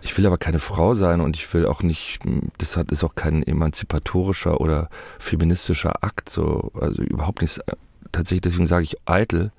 [0.01, 2.19] ich will aber keine Frau sein und ich will auch nicht,
[2.57, 7.59] das hat, ist auch kein emanzipatorischer oder feministischer Akt, so, also überhaupt nicht.
[8.11, 9.51] Tatsächlich, deswegen sage ich eitel,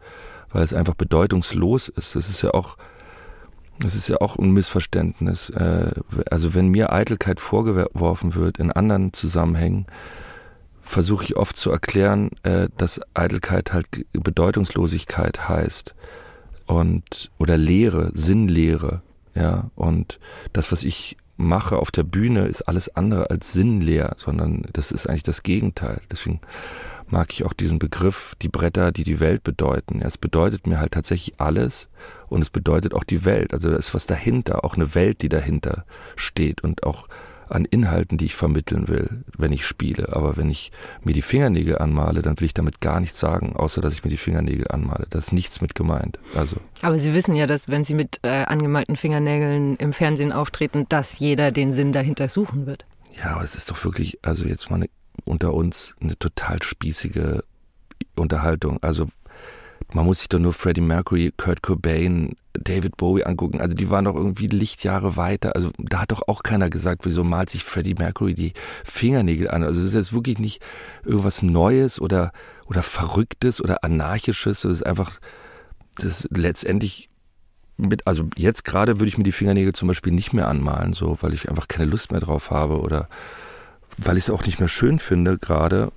[0.50, 2.16] weil es einfach bedeutungslos ist.
[2.16, 2.76] Das ist ja auch,
[3.78, 5.48] das ist ja auch ein Missverständnis.
[5.50, 5.92] Äh,
[6.30, 9.86] Also wenn mir Eitelkeit vorgeworfen wird in anderen Zusammenhängen,
[10.82, 15.94] versuche ich oft zu erklären, äh, dass Eitelkeit halt Bedeutungslosigkeit heißt
[16.66, 19.02] und oder Leere, Sinnlehre.
[19.34, 20.18] Ja, und
[20.52, 25.06] das, was ich mache auf der Bühne, ist alles andere als sinnleer, sondern das ist
[25.06, 26.00] eigentlich das Gegenteil.
[26.10, 26.40] Deswegen
[27.08, 30.00] mag ich auch diesen Begriff, die Bretter, die die Welt bedeuten.
[30.00, 31.88] Ja, es bedeutet mir halt tatsächlich alles
[32.28, 33.52] und es bedeutet auch die Welt.
[33.52, 35.84] Also da ist was dahinter, auch eine Welt, die dahinter
[36.16, 37.08] steht und auch
[37.52, 40.14] an Inhalten, die ich vermitteln will, wenn ich spiele.
[40.14, 40.72] Aber wenn ich
[41.02, 44.10] mir die Fingernägel anmale, dann will ich damit gar nichts sagen, außer dass ich mir
[44.10, 45.06] die Fingernägel anmale.
[45.10, 46.18] Da ist nichts mit gemeint.
[46.34, 50.86] Also Aber Sie wissen ja, dass wenn Sie mit äh, angemalten Fingernägeln im Fernsehen auftreten,
[50.88, 52.84] dass jeder den Sinn dahinter suchen wird.
[53.16, 54.88] Ja, aber es ist doch wirklich, also jetzt mal eine,
[55.24, 57.44] unter uns eine total spießige
[58.16, 58.78] Unterhaltung.
[58.82, 59.08] Also
[59.94, 63.60] man muss sich doch nur Freddie Mercury, Kurt Cobain, David Bowie angucken.
[63.60, 65.54] Also die waren doch irgendwie Lichtjahre weiter.
[65.54, 68.52] Also da hat doch auch keiner gesagt, wieso malt sich Freddie Mercury die
[68.84, 69.62] Fingernägel an.
[69.62, 70.62] Also es ist jetzt wirklich nicht
[71.04, 72.32] irgendwas Neues oder,
[72.66, 74.62] oder Verrücktes oder Anarchisches.
[74.62, 75.18] Das ist einfach,
[75.96, 77.10] das ist letztendlich
[77.76, 81.18] mit, also jetzt gerade würde ich mir die Fingernägel zum Beispiel nicht mehr anmalen, so,
[81.20, 83.08] weil ich einfach keine Lust mehr drauf habe oder
[83.98, 85.90] weil ich es auch nicht mehr schön finde gerade.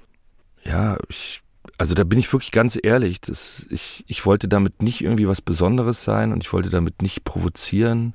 [0.63, 1.41] Ja, ich,
[1.77, 3.21] also da bin ich wirklich ganz ehrlich.
[3.21, 7.23] Das, ich, ich wollte damit nicht irgendwie was Besonderes sein und ich wollte damit nicht
[7.23, 8.13] provozieren,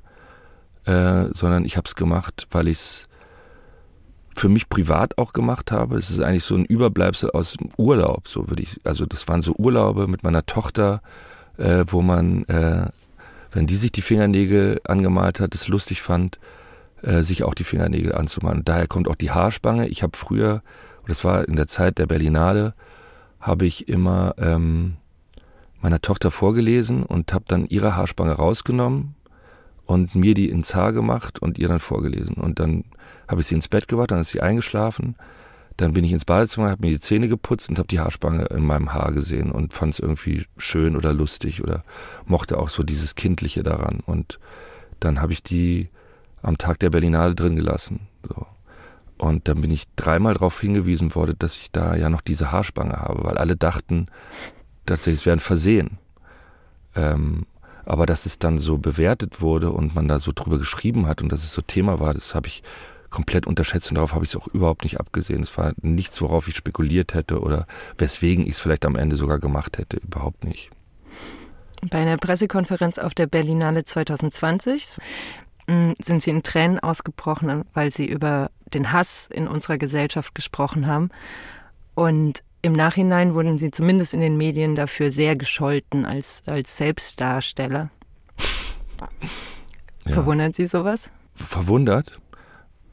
[0.85, 3.03] äh, sondern ich habe es gemacht, weil ich es
[4.35, 5.97] für mich privat auch gemacht habe.
[5.97, 8.79] Es ist eigentlich so ein Überbleibsel aus dem Urlaub, so würde ich.
[8.83, 11.01] Also das waren so Urlaube mit meiner Tochter,
[11.57, 12.87] äh, wo man, äh,
[13.51, 16.39] wenn die sich die Fingernägel angemalt hat, es lustig fand,
[17.03, 18.63] äh, sich auch die Fingernägel anzumalen.
[18.63, 19.87] Daher kommt auch die Haarspange.
[19.89, 20.63] Ich habe früher,
[21.07, 22.73] das war in der Zeit der Berlinale,
[23.41, 24.97] habe ich immer ähm,
[25.81, 29.15] meiner Tochter vorgelesen und habe dann ihre Haarspange rausgenommen
[29.85, 32.35] und mir die ins Haar gemacht und ihr dann vorgelesen.
[32.35, 32.85] Und dann
[33.27, 35.15] habe ich sie ins Bett gebracht, dann ist sie eingeschlafen.
[35.77, 38.63] Dann bin ich ins Badezimmer, habe mir die Zähne geputzt und habe die Haarspange in
[38.63, 41.83] meinem Haar gesehen und fand es irgendwie schön oder lustig oder
[42.25, 44.01] mochte auch so dieses Kindliche daran.
[44.05, 44.39] Und
[44.99, 45.89] dann habe ich die
[46.43, 48.01] am Tag der Berlinale drin gelassen.
[48.27, 48.45] So.
[49.21, 52.93] Und dann bin ich dreimal darauf hingewiesen worden, dass ich da ja noch diese Haarspange
[52.93, 54.07] habe, weil alle dachten
[54.87, 55.99] tatsächlich, es wäre ein Versehen.
[56.95, 57.45] Ähm,
[57.85, 61.31] aber dass es dann so bewertet wurde und man da so drüber geschrieben hat und
[61.31, 62.63] dass es so Thema war, das habe ich
[63.11, 65.43] komplett unterschätzt und darauf habe ich es auch überhaupt nicht abgesehen.
[65.43, 67.67] Es war nichts, worauf ich spekuliert hätte oder
[67.99, 69.97] weswegen ich es vielleicht am Ende sogar gemacht hätte.
[69.97, 70.71] Überhaupt nicht.
[71.91, 74.97] Bei einer Pressekonferenz auf der Berlinale 2020
[75.67, 80.87] hm, sind Sie in Tränen ausgebrochen, weil Sie über den Hass in unserer Gesellschaft gesprochen
[80.87, 81.09] haben.
[81.95, 87.89] Und im Nachhinein wurden Sie zumindest in den Medien dafür sehr gescholten als, als Selbstdarsteller.
[90.05, 90.13] Ja.
[90.13, 91.11] Verwundert Sie sowas?
[91.35, 92.19] Verwundert?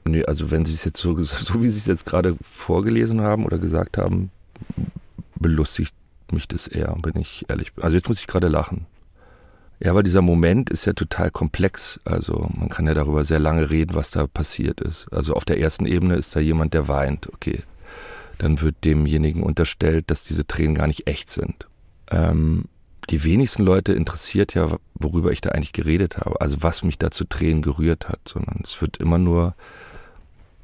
[0.04, 3.46] Nee, also wenn Sie es jetzt so, so wie Sie es jetzt gerade vorgelesen haben
[3.46, 4.30] oder gesagt haben,
[5.36, 5.94] belustigt
[6.30, 7.84] mich das eher, wenn ich ehrlich bin.
[7.84, 8.86] Also jetzt muss ich gerade lachen.
[9.80, 12.00] Ja, aber dieser Moment ist ja total komplex.
[12.04, 15.06] Also man kann ja darüber sehr lange reden, was da passiert ist.
[15.12, 17.32] Also auf der ersten Ebene ist da jemand, der weint.
[17.32, 17.60] Okay,
[18.38, 21.66] dann wird demjenigen unterstellt, dass diese Tränen gar nicht echt sind.
[22.10, 22.64] Ähm,
[23.10, 27.10] die wenigsten Leute interessiert ja, worüber ich da eigentlich geredet habe, also was mich da
[27.10, 29.54] zu Tränen gerührt hat, sondern es wird immer nur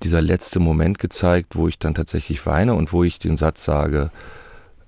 [0.03, 4.11] dieser letzte Moment gezeigt, wo ich dann tatsächlich weine und wo ich den Satz sage,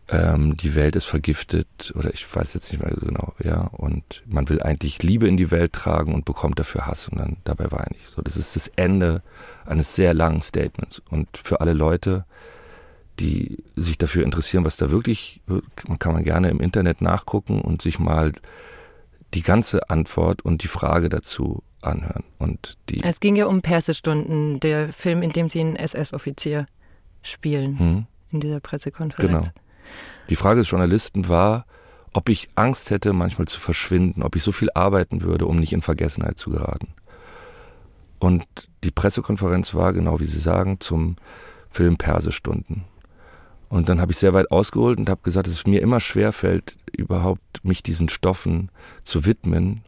[0.09, 4.23] ähm, die Welt ist vergiftet oder ich weiß jetzt nicht mehr so genau, ja, und
[4.27, 7.73] man will eigentlich Liebe in die Welt tragen und bekommt dafür Hass und dann dabei
[7.73, 8.09] weine ich.
[8.09, 9.23] So, das ist das Ende
[9.65, 12.25] eines sehr langen Statements und für alle Leute,
[13.19, 17.83] die sich dafür interessieren, was da wirklich, man kann man gerne im Internet nachgucken und
[17.83, 18.33] sich mal
[19.35, 22.25] die ganze Antwort und die Frage dazu anhören.
[22.39, 26.67] Und die es ging ja um Persestunden, der Film, in dem Sie einen SS-Offizier
[27.23, 28.07] spielen hm.
[28.31, 29.49] in dieser Pressekonferenz.
[29.49, 29.66] Genau.
[30.29, 31.67] Die Frage des Journalisten war,
[32.13, 35.73] ob ich Angst hätte, manchmal zu verschwinden, ob ich so viel arbeiten würde, um nicht
[35.73, 36.89] in Vergessenheit zu geraten.
[38.19, 38.47] Und
[38.83, 41.17] die Pressekonferenz war, genau wie Sie sagen, zum
[41.71, 42.85] Film Persestunden.
[43.69, 46.33] Und dann habe ich sehr weit ausgeholt und habe gesagt, dass es mir immer schwer
[46.33, 48.71] fällt, überhaupt mich diesen Stoffen
[49.03, 49.83] zu widmen,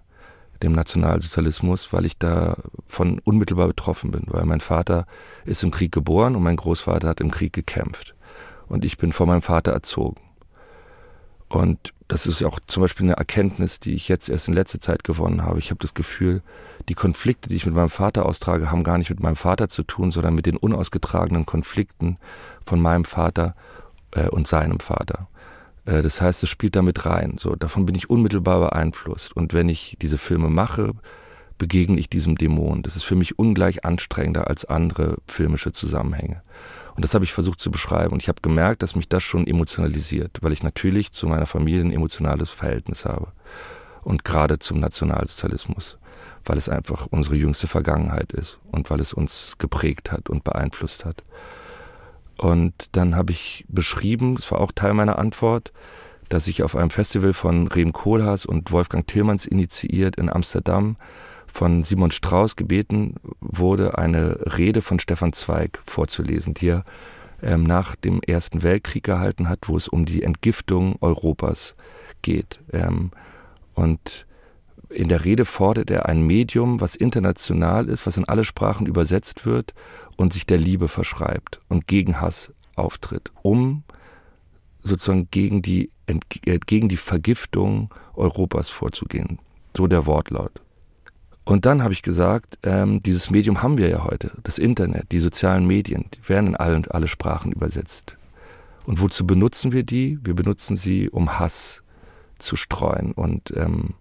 [0.63, 5.07] dem Nationalsozialismus, weil ich davon unmittelbar betroffen bin, weil mein Vater
[5.45, 8.15] ist im Krieg geboren und mein Großvater hat im Krieg gekämpft.
[8.69, 10.21] Und ich bin von meinem Vater erzogen.
[11.49, 15.05] Und das ist auch zum Beispiel eine Erkenntnis, die ich jetzt erst in letzter Zeit
[15.05, 15.59] gewonnen habe.
[15.59, 16.43] Ich habe das Gefühl,
[16.89, 19.83] die Konflikte, die ich mit meinem Vater austrage, haben gar nicht mit meinem Vater zu
[19.83, 22.19] tun, sondern mit den unausgetragenen Konflikten
[22.65, 23.55] von meinem Vater
[24.13, 25.29] äh, und seinem Vater.
[25.85, 27.37] Äh, das heißt, es spielt damit rein.
[27.39, 29.35] So, davon bin ich unmittelbar beeinflusst.
[29.35, 30.93] Und wenn ich diese Filme mache,
[31.59, 32.83] begegne ich diesem Dämon.
[32.83, 36.43] Das ist für mich ungleich anstrengender als andere filmische Zusammenhänge.
[36.99, 38.13] Und das habe ich versucht zu beschreiben.
[38.13, 41.83] Und ich habe gemerkt, dass mich das schon emotionalisiert, weil ich natürlich zu meiner Familie
[41.83, 43.29] ein emotionales Verhältnis habe.
[44.03, 45.97] Und gerade zum Nationalsozialismus,
[46.45, 51.05] weil es einfach unsere jüngste Vergangenheit ist und weil es uns geprägt hat und beeinflusst
[51.05, 51.23] hat.
[52.37, 55.71] Und dann habe ich beschrieben, das war auch Teil meiner Antwort,
[56.31, 60.97] dass ich auf einem Festival von Rem Koolhaas und Wolfgang Tillmanns initiiert in Amsterdam
[61.53, 66.85] von Simon Strauß gebeten wurde, eine Rede von Stefan Zweig vorzulesen, die er
[67.43, 71.75] ähm, nach dem Ersten Weltkrieg gehalten hat, wo es um die Entgiftung Europas
[72.23, 72.61] geht.
[72.73, 73.11] Ähm,
[73.75, 74.27] und
[74.89, 79.45] in der Rede fordert er ein Medium, was international ist, was in alle Sprachen übersetzt
[79.45, 79.75] wird
[80.17, 83.83] und sich der Liebe verschreibt und gegen Hass auftritt, um
[84.83, 89.39] sozusagen gegen die, äh, gegen die Vergiftung Europas vorzugehen.
[89.77, 90.61] So der Wortlaut.
[91.49, 95.19] Und dann habe ich gesagt, ähm, dieses Medium haben wir ja heute, das Internet, die
[95.19, 98.19] sozialen Medien, die werden in alle, alle Sprachen übersetzt.
[98.85, 100.19] Und wozu benutzen wir die?
[100.23, 101.83] Wir benutzen sie, um Hass
[102.39, 103.95] zu streuen und ähm,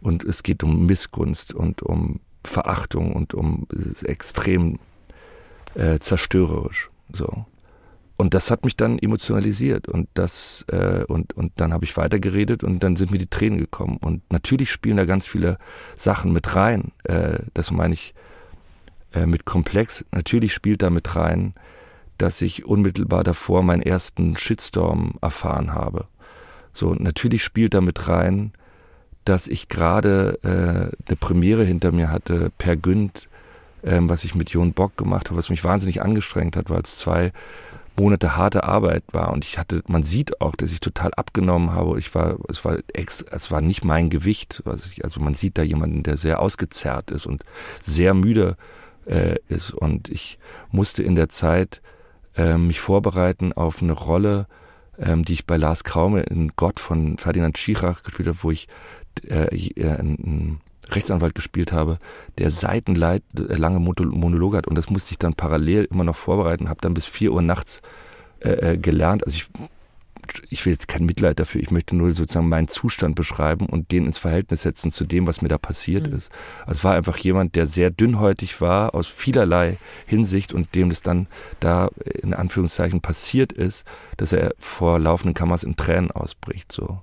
[0.00, 3.68] und es geht um Missgunst und um Verachtung und um
[4.02, 4.80] extrem
[5.76, 6.90] äh, zerstörerisch.
[7.12, 7.46] So.
[8.20, 12.62] Und das hat mich dann emotionalisiert und das äh, und und dann habe ich weitergeredet
[12.62, 15.56] und dann sind mir die Tränen gekommen und natürlich spielen da ganz viele
[15.96, 16.92] Sachen mit rein.
[17.04, 18.12] Äh, das meine ich
[19.14, 20.04] äh, mit komplex.
[20.12, 21.54] Natürlich spielt da mit rein,
[22.18, 26.04] dass ich unmittelbar davor meinen ersten Shitstorm erfahren habe.
[26.74, 28.52] So natürlich spielt da mit rein,
[29.24, 33.28] dass ich gerade äh, eine Premiere hinter mir hatte per Günd,
[33.82, 36.98] ähm, was ich mit Jon Bock gemacht habe, was mich wahnsinnig angestrengt hat, weil es
[36.98, 37.32] zwei
[37.96, 41.98] Monate harte Arbeit war und ich hatte, man sieht auch, dass ich total abgenommen habe.
[41.98, 44.62] Ich war, es war, ex, es war nicht mein Gewicht.
[44.64, 47.42] Also man sieht da jemanden, der sehr ausgezerrt ist und
[47.82, 48.56] sehr müde
[49.06, 50.38] äh, ist und ich
[50.70, 51.82] musste in der Zeit
[52.36, 54.46] äh, mich vorbereiten auf eine Rolle,
[54.98, 58.68] ähm, die ich bei Lars Kraume in Gott von Ferdinand Schirach gespielt habe, wo ich
[59.28, 60.60] äh, äh, einen
[60.94, 61.98] Rechtsanwalt gespielt habe,
[62.38, 66.68] der seitenleit äh, lange Monologe hat und das musste ich dann parallel immer noch vorbereiten,
[66.68, 67.82] habe dann bis vier Uhr nachts
[68.40, 69.24] äh, äh, gelernt.
[69.24, 69.48] Also ich
[70.48, 74.06] ich will jetzt kein Mitleid dafür, ich möchte nur sozusagen meinen Zustand beschreiben und den
[74.06, 76.16] ins Verhältnis setzen zu dem, was mir da passiert mhm.
[76.16, 76.30] ist.
[76.60, 79.76] Also es war einfach jemand, der sehr dünnhäutig war, aus vielerlei
[80.06, 81.26] Hinsicht und dem das dann
[81.60, 81.88] da
[82.22, 83.84] in Anführungszeichen passiert ist,
[84.16, 86.70] dass er vor laufenden Kameras in Tränen ausbricht.
[86.72, 87.00] So.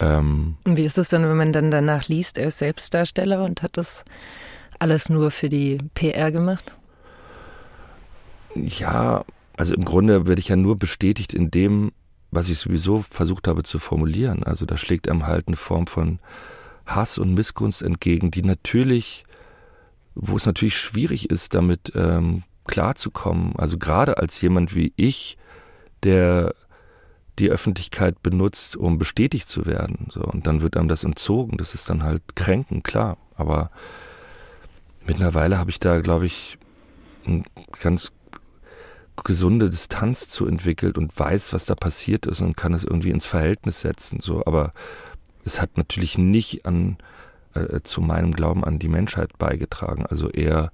[0.00, 3.76] Ähm, Wie ist es dann, wenn man dann danach liest, er ist Selbstdarsteller und hat
[3.76, 4.04] das
[4.78, 6.74] alles nur für die PR gemacht?
[8.54, 9.24] Ja,
[9.56, 11.92] also im Grunde werde ich ja nur bestätigt in dem,
[12.30, 14.42] was ich sowieso versucht habe zu formulieren.
[14.42, 16.18] Also da schlägt einem halt eine Form von
[16.86, 19.24] Hass und Missgunst entgegen, die natürlich,
[20.14, 23.54] wo es natürlich schwierig ist, damit ähm, klarzukommen.
[23.56, 25.36] Also gerade als jemand wie ich,
[26.02, 26.54] der
[27.40, 30.08] die Öffentlichkeit benutzt, um bestätigt zu werden.
[30.10, 31.56] So, und dann wird einem das entzogen.
[31.56, 33.16] Das ist dann halt kränken, klar.
[33.34, 33.70] Aber
[35.06, 36.58] mittlerweile habe ich da, glaube ich,
[37.26, 37.44] ein
[37.80, 38.12] ganz
[39.24, 43.26] gesunde Distanz zu entwickelt und weiß, was da passiert ist und kann es irgendwie ins
[43.26, 44.20] Verhältnis setzen.
[44.20, 44.72] So, aber
[45.44, 46.96] es hat natürlich nicht an
[47.54, 50.06] äh, zu meinem Glauben an die Menschheit beigetragen.
[50.06, 50.72] Also eher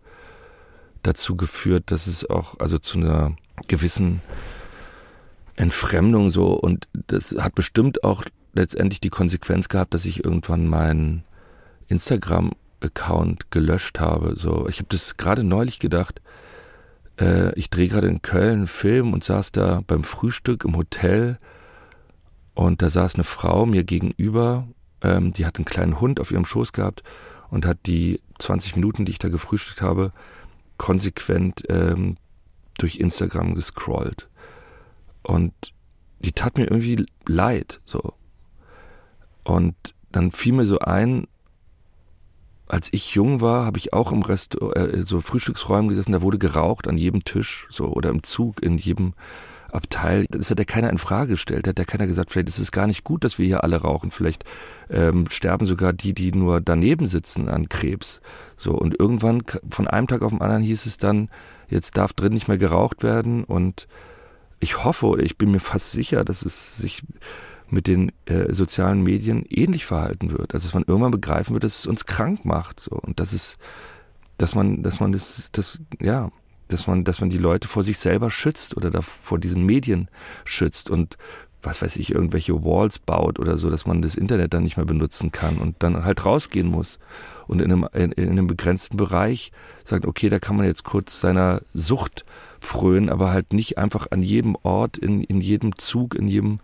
[1.02, 3.36] dazu geführt, dass es auch also zu einer
[3.68, 4.20] gewissen
[5.57, 11.24] Entfremdung so und das hat bestimmt auch letztendlich die Konsequenz gehabt, dass ich irgendwann meinen
[11.88, 14.34] Instagram-Account gelöscht habe.
[14.36, 16.20] So, ich habe das gerade neulich gedacht
[17.18, 21.38] äh, ich drehe gerade in Köln einen Film und saß da beim Frühstück im Hotel
[22.54, 24.66] und da saß eine Frau mir gegenüber,
[25.02, 27.02] ähm, die hat einen kleinen Hund auf ihrem Schoß gehabt
[27.50, 30.12] und hat die 20 Minuten, die ich da gefrühstückt habe,
[30.78, 32.16] konsequent ähm,
[32.78, 34.28] durch Instagram gescrollt.
[35.26, 35.52] Und
[36.20, 38.14] die tat mir irgendwie leid, so.
[39.42, 39.74] Und
[40.12, 41.26] dann fiel mir so ein,
[42.68, 46.38] als ich jung war, habe ich auch im Rest äh, so Frühstücksräumen gesessen, da wurde
[46.38, 49.14] geraucht an jedem Tisch so oder im Zug in jedem
[49.70, 50.26] Abteil.
[50.30, 51.66] Das hat ja keiner in Frage gestellt.
[51.66, 53.76] Da hat ja keiner gesagt, vielleicht ist es gar nicht gut, dass wir hier alle
[53.76, 54.10] rauchen.
[54.10, 54.44] Vielleicht
[54.90, 58.20] ähm, sterben sogar die, die nur daneben sitzen an Krebs.
[58.56, 61.28] So und irgendwann von einem Tag auf den anderen hieß es dann,
[61.68, 63.86] jetzt darf drin nicht mehr geraucht werden und
[64.61, 67.02] ich hoffe oder ich bin mir fast sicher, dass es sich
[67.68, 70.54] mit den äh, sozialen Medien ähnlich verhalten wird.
[70.54, 72.80] Also dass man irgendwann begreifen wird, dass es uns krank macht.
[72.80, 72.92] So.
[72.92, 73.57] Und das ist,
[74.38, 76.30] dass man, dass man das, das, ja,
[76.68, 80.09] dass man, dass man die Leute vor sich selber schützt oder da vor diesen Medien
[80.44, 81.16] schützt und
[81.62, 84.86] was weiß ich, irgendwelche Walls baut oder so, dass man das Internet dann nicht mehr
[84.86, 87.00] benutzen kann und dann halt rausgehen muss
[87.48, 89.50] und in einem, in, in einem begrenzten Bereich
[89.84, 92.24] sagt, okay, da kann man jetzt kurz seiner Sucht
[92.66, 96.60] frönen, aber halt nicht einfach an jedem Ort, in, in jedem Zug, in jedem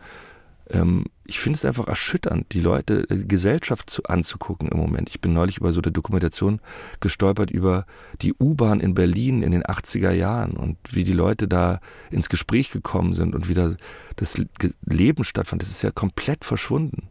[0.70, 5.08] ähm, ich finde es einfach erschütternd, die Leute, die äh, Gesellschaft zu, anzugucken im Moment.
[5.10, 6.60] Ich bin neulich über so eine Dokumentation
[7.00, 7.86] gestolpert über
[8.20, 11.80] die U-Bahn in Berlin in den 80er Jahren und wie die Leute da
[12.10, 13.76] ins Gespräch gekommen sind und wie da
[14.16, 14.40] das
[14.84, 15.62] Leben stattfand.
[15.62, 17.08] Das ist ja komplett verschwunden.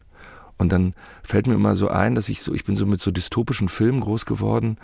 [0.58, 3.10] Und dann fällt mir immer so ein, dass ich so, ich bin so mit so
[3.10, 4.78] dystopischen Filmen groß geworden,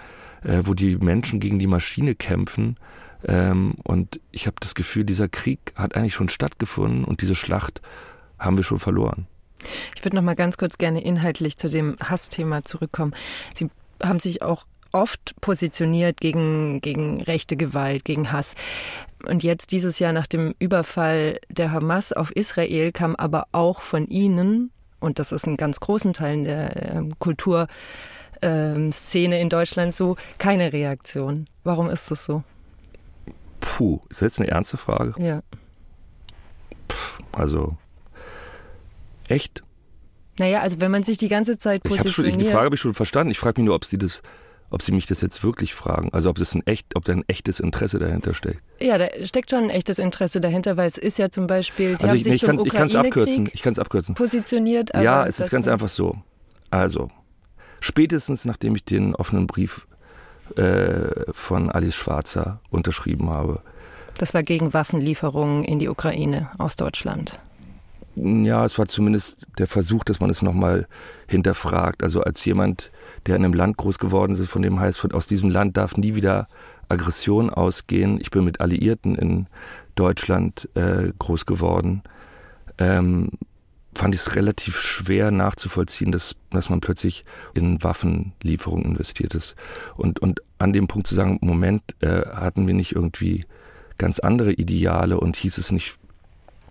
[0.43, 2.78] äh, wo die Menschen gegen die Maschine kämpfen.
[3.26, 7.82] Ähm, und ich habe das Gefühl, dieser Krieg hat eigentlich schon stattgefunden und diese Schlacht
[8.39, 9.28] haben wir schon verloren.
[9.95, 13.13] Ich würde noch mal ganz kurz gerne inhaltlich zu dem Hassthema zurückkommen.
[13.55, 13.70] Sie
[14.03, 18.55] haben sich auch oft positioniert gegen, gegen rechte Gewalt, gegen Hass.
[19.26, 24.07] Und jetzt dieses Jahr nach dem Überfall der Hamas auf Israel kam aber auch von
[24.07, 27.70] Ihnen, und das ist in ganz großen Teilen der äh, Kulturszene
[28.41, 31.45] äh, in Deutschland so, keine Reaktion.
[31.63, 32.43] Warum ist das so?
[33.60, 35.14] Puh, ist das jetzt eine ernste Frage?
[35.18, 35.41] Ja.
[36.88, 37.78] Puh, also
[39.28, 39.64] Echt?
[40.39, 42.18] Naja, also wenn man sich die ganze Zeit positioniert.
[42.18, 43.32] Ich schon, die Frage habe ich schon verstanden.
[43.32, 44.22] Ich frage mich nur, ob Sie das,
[44.70, 46.10] ob Sie mich das jetzt wirklich fragen.
[46.14, 48.62] Also ob das ein echt, ob da ein echtes Interesse dahinter steckt.
[48.80, 51.93] Ja, da steckt schon ein echtes Interesse dahinter, weil es ist ja zum Beispiel, Sie
[51.95, 53.49] also haben ich, sich ich zum kann es abkürzen.
[53.51, 54.16] Ich kann es abkürzen.
[54.16, 54.91] Positioniert.
[54.93, 56.18] ja, es ist ganz einfach so.
[56.70, 57.10] Also
[57.80, 59.87] spätestens nachdem ich den offenen Brief
[60.56, 63.60] äh, von Alice Schwarzer unterschrieben habe.
[64.18, 67.39] Das war gegen Waffenlieferungen in die Ukraine aus Deutschland
[68.18, 70.88] ja, es war zumindest der Versuch, dass man es nochmal
[71.28, 72.04] hinterfragt.
[72.04, 72.91] Also als jemand,
[73.26, 76.16] der in einem Land groß geworden ist, von dem heißt, aus diesem Land darf nie
[76.16, 76.48] wieder
[76.89, 78.20] Aggression ausgehen.
[78.20, 79.48] Ich bin mit Alliierten in
[79.95, 82.02] Deutschland äh, groß geworden.
[82.78, 83.30] Ähm,
[83.98, 89.56] fand ich es relativ schwer nachzuvollziehen, dass, dass man plötzlich in Waffenlieferungen investiert ist.
[89.95, 93.45] Und, und an dem Punkt zu sagen, Moment, äh, hatten wir nicht irgendwie
[93.98, 95.98] ganz andere Ideale und hieß es nicht,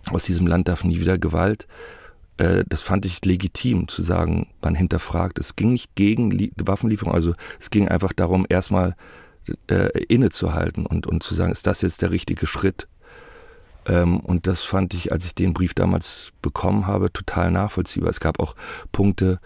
[0.09, 1.67] aus diesem Land darf nie wieder Gewalt.
[2.37, 5.37] Äh, das fand ich legitim zu sagen, man hinterfragt.
[5.37, 8.95] Es ging nicht gegen Waffenlieferung, also es ging einfach darum, erstmal
[9.67, 12.87] äh, innezuhalten und, und zu sagen, ist das jetzt der richtige Schritt?
[13.87, 18.09] Ähm, und das fand ich, als ich den Brief damals bekommen habe, total nachvollziehbar.
[18.09, 18.55] Es gab auch
[18.91, 19.39] Punkte,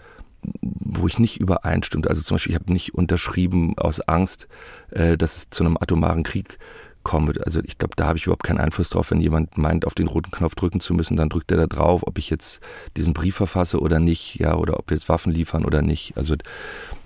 [0.60, 2.08] wo ich nicht übereinstimmte.
[2.08, 4.48] Also zum Beispiel, ich habe nicht unterschrieben aus Angst,
[4.90, 6.58] äh, dass es zu einem atomaren Krieg
[7.02, 9.10] kommen Also ich glaube, da habe ich überhaupt keinen Einfluss drauf.
[9.10, 12.02] Wenn jemand meint, auf den roten Knopf drücken zu müssen, dann drückt er da drauf,
[12.06, 12.60] ob ich jetzt
[12.96, 16.16] diesen Brief verfasse oder nicht, ja, oder ob wir jetzt Waffen liefern oder nicht.
[16.16, 16.34] Also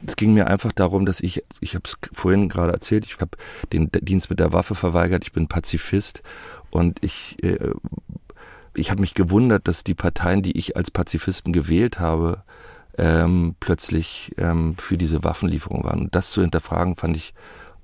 [0.07, 3.37] es ging mir einfach darum, dass ich, ich habe es vorhin gerade erzählt, ich habe
[3.73, 6.23] den Dienst mit der Waffe verweigert, ich bin Pazifist
[6.71, 7.71] und ich, äh,
[8.75, 12.43] ich habe mich gewundert, dass die Parteien, die ich als Pazifisten gewählt habe,
[12.99, 16.01] ähm, plötzlich ähm, für diese Waffenlieferung waren.
[16.01, 17.35] Und das zu hinterfragen, fand ich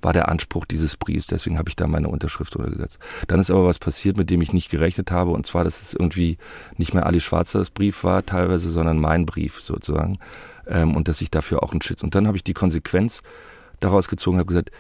[0.03, 1.27] war der Anspruch dieses Briefs.
[1.27, 2.99] Deswegen habe ich da meine Unterschrift untergesetzt.
[3.29, 5.31] Dann ist aber was passiert, mit dem ich nicht gerechnet habe.
[5.31, 6.39] Und zwar, dass es irgendwie
[6.77, 10.19] nicht mehr Ali Schwarzers Brief war teilweise, sondern mein Brief sozusagen.
[10.67, 12.03] Ähm, und dass ich dafür auch einen Schitz.
[12.03, 13.23] Und dann habe ich die Konsequenz
[13.81, 14.71] daraus gezogen, habe gesagt,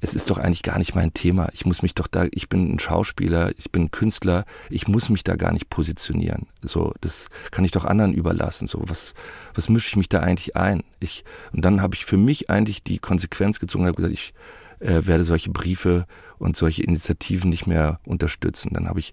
[0.00, 1.48] es ist doch eigentlich gar nicht mein Thema.
[1.52, 5.08] Ich muss mich doch da, ich bin ein Schauspieler, ich bin ein Künstler, ich muss
[5.08, 6.46] mich da gar nicht positionieren.
[6.62, 8.68] So, das kann ich doch anderen überlassen.
[8.68, 9.14] So, was,
[9.54, 10.84] was mische ich mich da eigentlich ein?
[11.00, 14.34] Ich, und dann habe ich für mich eigentlich die Konsequenz gezogen, habe gesagt, ich
[14.80, 16.06] äh, werde solche Briefe
[16.38, 18.70] und solche Initiativen nicht mehr unterstützen.
[18.74, 19.12] Dann habe ich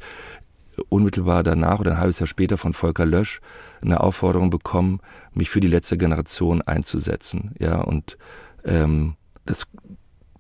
[0.90, 3.40] unmittelbar danach oder ein halbes Jahr später von Volker Lösch
[3.82, 5.00] eine Aufforderung bekommen,
[5.34, 7.56] mich für die letzte Generation einzusetzen.
[7.60, 8.18] Ja, und
[8.64, 9.68] ähm, das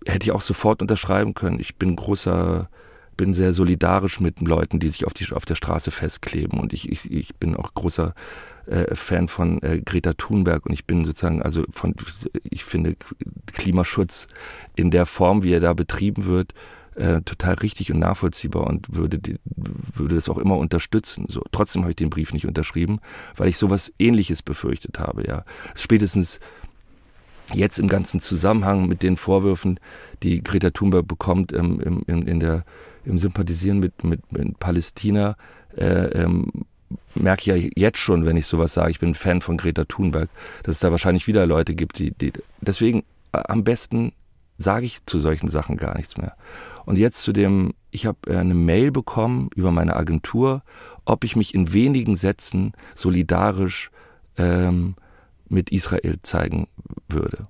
[0.05, 1.59] hätte ich auch sofort unterschreiben können.
[1.59, 2.69] Ich bin großer,
[3.17, 6.59] bin sehr solidarisch mit Leuten, die sich auf, die, auf der Straße festkleben.
[6.59, 8.13] Und ich, ich, ich bin auch großer
[8.67, 11.95] äh, Fan von äh, Greta Thunberg und ich bin sozusagen, also von,
[12.43, 12.95] ich finde
[13.47, 14.27] Klimaschutz
[14.75, 16.53] in der Form, wie er da betrieben wird,
[16.95, 19.37] äh, total richtig und nachvollziehbar und würde, die,
[19.93, 21.25] würde das auch immer unterstützen.
[21.27, 22.99] So, trotzdem habe ich den Brief nicht unterschrieben,
[23.35, 25.43] weil ich sowas ähnliches befürchtet habe, ja.
[25.75, 26.39] Spätestens
[27.53, 29.79] jetzt im ganzen Zusammenhang mit den Vorwürfen,
[30.23, 32.63] die Greta Thunberg bekommt ähm, im, im, in der,
[33.03, 35.35] im Sympathisieren mit, mit, mit Palästina,
[35.77, 36.65] äh, ähm,
[37.15, 39.85] merke ich ja jetzt schon, wenn ich sowas sage, ich bin ein Fan von Greta
[39.85, 40.29] Thunberg,
[40.63, 44.13] dass es da wahrscheinlich wieder Leute gibt, die, die deswegen äh, am besten
[44.57, 46.35] sage ich zu solchen Sachen gar nichts mehr.
[46.85, 50.63] Und jetzt zu dem, ich habe äh, eine Mail bekommen über meine Agentur,
[51.03, 53.91] ob ich mich in wenigen Sätzen solidarisch
[54.37, 54.95] ähm,
[55.49, 56.67] mit Israel zeigen
[57.09, 57.47] würde.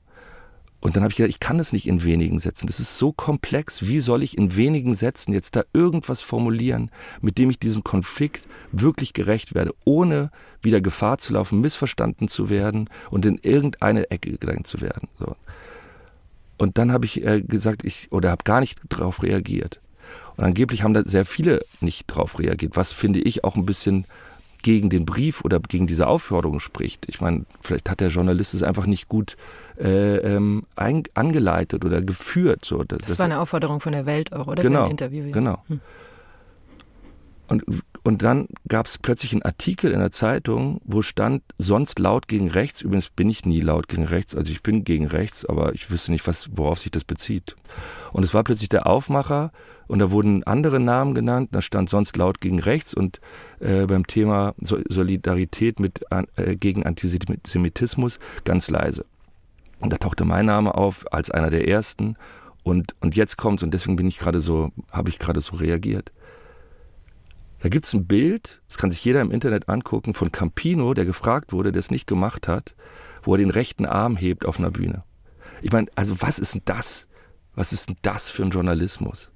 [0.86, 2.68] Und dann habe ich gedacht, ich kann das nicht in wenigen Sätzen.
[2.68, 3.88] Das ist so komplex.
[3.88, 8.48] Wie soll ich in wenigen Sätzen jetzt da irgendwas formulieren, mit dem ich diesem Konflikt
[8.72, 10.30] wirklich gerecht werde, ohne
[10.62, 15.08] wieder Gefahr zu laufen, missverstanden zu werden und in irgendeine Ecke gedrängt zu werden.
[15.18, 15.36] So.
[16.60, 19.82] Und dann habe ich äh, gesagt, ich oder habe gar nicht darauf reagiert.
[20.38, 24.06] Und angeblich haben da sehr viele nicht darauf reagiert, was finde ich auch ein bisschen
[24.66, 27.06] gegen den Brief oder gegen diese Aufforderung spricht.
[27.08, 29.38] Ich meine, vielleicht hat der Journalist es einfach nicht gut
[29.78, 32.66] äh, ähm, ein, angeleitet oder geführt.
[32.66, 34.64] So, das, das war eine Aufforderung von der Welt auch, oder?
[34.64, 35.26] Genau, für ein Interview.
[35.26, 35.34] Ja.
[35.34, 35.64] Genau.
[35.68, 35.82] Hm.
[37.48, 37.64] Und,
[38.04, 42.50] und dann gab es plötzlich einen Artikel in der Zeitung, wo stand, sonst laut gegen
[42.50, 42.82] rechts.
[42.82, 46.12] Übrigens bin ich nie laut gegen rechts, also ich bin gegen rechts, aber ich wüsste
[46.12, 47.56] nicht, was, worauf sich das bezieht.
[48.14, 49.52] Und es war plötzlich der Aufmacher
[49.88, 53.20] und da wurden andere Namen genannt, da stand sonst laut gegen rechts und
[53.60, 59.06] äh, beim Thema Solidarität mit, äh, gegen Antisemitismus ganz leise.
[59.80, 62.16] Und da tauchte mein Name auf als einer der ersten
[62.64, 66.12] und, und jetzt kommt's und deswegen bin ich gerade so, habe ich gerade so reagiert.
[67.66, 71.04] Da gibt es ein Bild, das kann sich jeder im Internet angucken, von Campino, der
[71.04, 72.76] gefragt wurde, der es nicht gemacht hat,
[73.24, 75.04] wo er den rechten Arm hebt auf einer Bühne.
[75.64, 77.08] Ich meine, also was ist denn das?
[77.56, 79.32] Was ist denn das für ein Journalismus?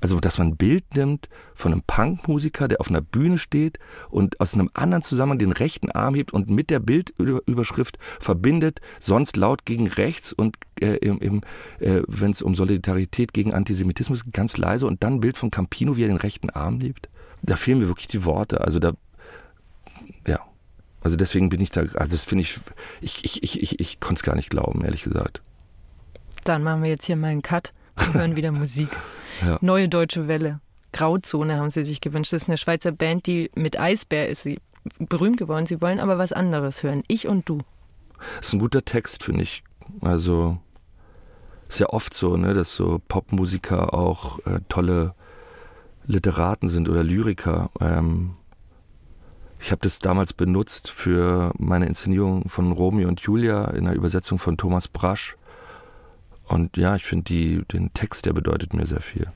[0.00, 3.78] Also, dass man ein Bild nimmt von einem Punkmusiker, der auf einer Bühne steht
[4.10, 9.36] und aus einem anderen Zusammenhang den rechten Arm hebt und mit der Bildüberschrift verbindet, sonst
[9.36, 14.86] laut gegen rechts und äh, äh, wenn es um Solidarität gegen Antisemitismus geht, ganz leise
[14.86, 17.08] und dann ein Bild von Campino, wie er den rechten Arm hebt.
[17.42, 18.60] Da fehlen mir wirklich die Worte.
[18.60, 18.92] Also da,
[20.26, 20.40] ja.
[21.00, 22.60] Also deswegen bin ich da, also das finde ich,
[23.00, 25.42] ich, ich, ich, ich, ich konnte es gar nicht glauben, ehrlich gesagt.
[26.44, 27.72] Dann machen wir jetzt hier mal einen Cut
[28.06, 28.90] und hören wieder Musik.
[29.40, 29.56] Ja.
[29.60, 30.58] Neue Deutsche Welle.
[30.92, 32.32] Grauzone haben sie sich gewünscht.
[32.32, 34.58] Das ist eine Schweizer Band, die mit Eisbär ist sie
[34.98, 35.64] berühmt geworden.
[35.64, 37.04] Sie wollen aber was anderes hören.
[37.06, 37.60] Ich und du.
[38.38, 39.62] Das ist ein guter Text, finde ich.
[40.00, 40.58] Also
[41.68, 45.14] ist ja oft so, ne, dass so Popmusiker auch äh, tolle
[46.06, 47.70] Literaten sind oder Lyriker.
[47.80, 48.34] Ähm,
[49.60, 54.38] ich habe das damals benutzt für meine Inszenierung von Romeo und Julia in der Übersetzung
[54.38, 55.36] von Thomas Brasch.
[56.48, 59.28] Und ja, ich finde den Text, der bedeutet mir sehr viel.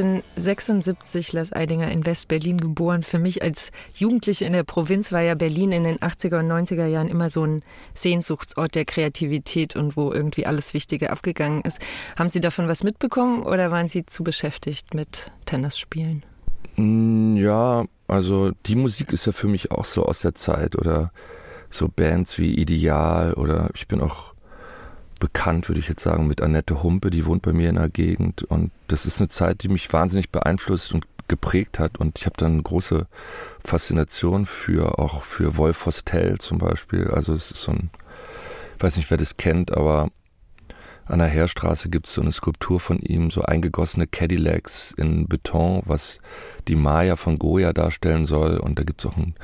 [0.00, 3.02] 1976 Lars Eidinger in West-Berlin geboren.
[3.02, 6.86] Für mich als Jugendliche in der Provinz war ja Berlin in den 80er und 90er
[6.86, 7.62] Jahren immer so ein
[7.94, 11.78] Sehnsuchtsort der Kreativität und wo irgendwie alles Wichtige abgegangen ist.
[12.16, 16.24] Haben Sie davon was mitbekommen oder waren Sie zu beschäftigt mit Tennisspielen?
[16.76, 21.12] Mm, ja, also die Musik ist ja für mich auch so aus der Zeit oder
[21.70, 24.31] so Bands wie Ideal oder ich bin auch
[25.22, 28.42] bekannt, würde ich jetzt sagen, mit Annette Humpe, die wohnt bei mir in der Gegend.
[28.42, 31.96] Und das ist eine Zeit, die mich wahnsinnig beeinflusst und geprägt hat.
[31.98, 33.06] Und ich habe dann eine große
[33.64, 37.08] Faszination für, auch für Wolf Hostel zum Beispiel.
[37.08, 37.90] Also es ist so ein,
[38.76, 40.10] ich weiß nicht, wer das kennt, aber
[41.06, 45.82] an der Heerstraße gibt es so eine Skulptur von ihm, so eingegossene Cadillacs in Beton,
[45.86, 46.18] was
[46.66, 48.56] die Maya von Goya darstellen soll.
[48.56, 49.36] Und da gibt es auch ein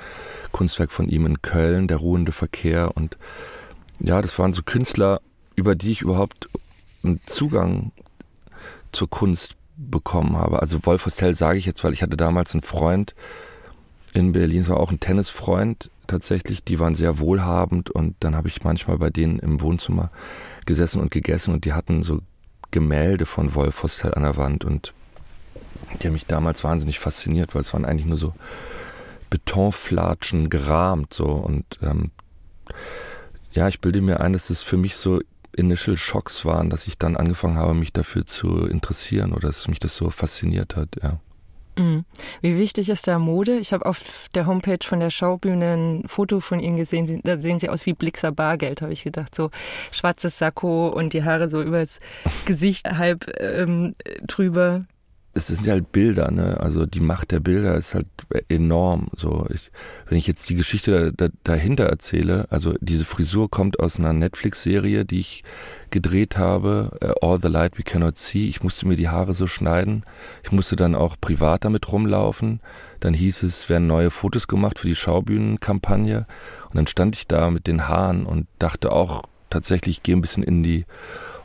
[0.51, 2.97] Kunstwerk von ihm in Köln, der ruhende Verkehr.
[2.97, 3.17] Und
[4.01, 5.21] ja, das waren so Künstler,
[5.59, 6.49] über die ich überhaupt
[7.03, 7.91] einen Zugang
[8.93, 10.61] zur Kunst bekommen habe.
[10.61, 13.15] Also Wolf Hostel sage ich jetzt, weil ich hatte damals einen Freund
[14.15, 18.49] in Berlin, es war auch ein Tennisfreund tatsächlich, die waren sehr wohlhabend und dann habe
[18.49, 20.11] ich manchmal bei denen im Wohnzimmer
[20.65, 22.21] gesessen und gegessen und die hatten so
[22.71, 24.93] Gemälde von Wolf Hostel an der Wand und
[26.01, 28.33] die haben mich damals wahnsinnig fasziniert, weil es waren eigentlich nur so
[29.29, 32.13] Betonflatschen gerahmt so und ähm,
[33.53, 35.21] ja, ich bilde mir ein, dass es für mich so
[35.59, 39.79] Initial Shocks waren, dass ich dann angefangen habe, mich dafür zu interessieren oder dass mich
[39.79, 41.21] das so fasziniert hat, ja.
[41.79, 42.05] Mhm.
[42.41, 43.59] Wie wichtig ist da Mode?
[43.59, 47.21] Ich habe auf der Homepage von der Schaubühne ein Foto von Ihnen gesehen.
[47.23, 49.35] Da sehen Sie aus wie Blixer Bargeld, habe ich gedacht.
[49.35, 49.51] So
[49.93, 52.01] schwarzes Sakko und die Haare so übers
[52.47, 53.95] Gesicht halb ähm,
[54.27, 54.85] drüber
[55.35, 56.59] es sind halt Bilder, ne?
[56.59, 58.09] Also die Macht der Bilder ist halt
[58.49, 59.09] enorm.
[59.17, 59.71] So, ich,
[60.07, 64.13] wenn ich jetzt die Geschichte da, da, dahinter erzähle, also diese Frisur kommt aus einer
[64.13, 65.45] Netflix-Serie, die ich
[65.91, 68.49] gedreht habe, uh, All the Light We Cannot See.
[68.49, 70.03] Ich musste mir die Haare so schneiden.
[70.43, 72.61] Ich musste dann auch privat damit rumlaufen.
[73.01, 76.27] Dann hieß es, werden neue Fotos gemacht für die Schaubühnenkampagne.
[76.69, 80.21] Und dann stand ich da mit den Haaren und dachte auch tatsächlich, ich gehe ein
[80.21, 80.85] bisschen in die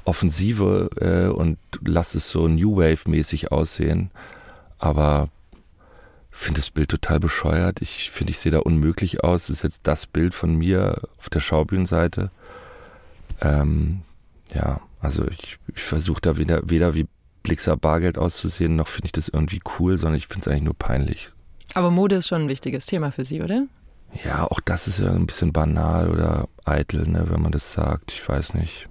[0.05, 4.11] Offensive äh, und lass es so New Wave-mäßig aussehen.
[4.79, 5.29] Aber
[6.33, 7.81] finde das Bild total bescheuert.
[7.81, 9.47] Ich finde, ich sehe da unmöglich aus.
[9.47, 12.31] Das ist jetzt das Bild von mir auf der Schaubühnenseite.
[13.39, 14.01] Ähm,
[14.53, 17.07] ja, also ich, ich versuche da weder, weder wie
[17.43, 20.77] Blixer Bargeld auszusehen, noch finde ich das irgendwie cool, sondern ich finde es eigentlich nur
[20.77, 21.29] peinlich.
[21.73, 23.65] Aber Mode ist schon ein wichtiges Thema für Sie, oder?
[24.23, 28.13] Ja, auch das ist ja ein bisschen banal oder eitel, ne, wenn man das sagt.
[28.13, 28.87] Ich weiß nicht.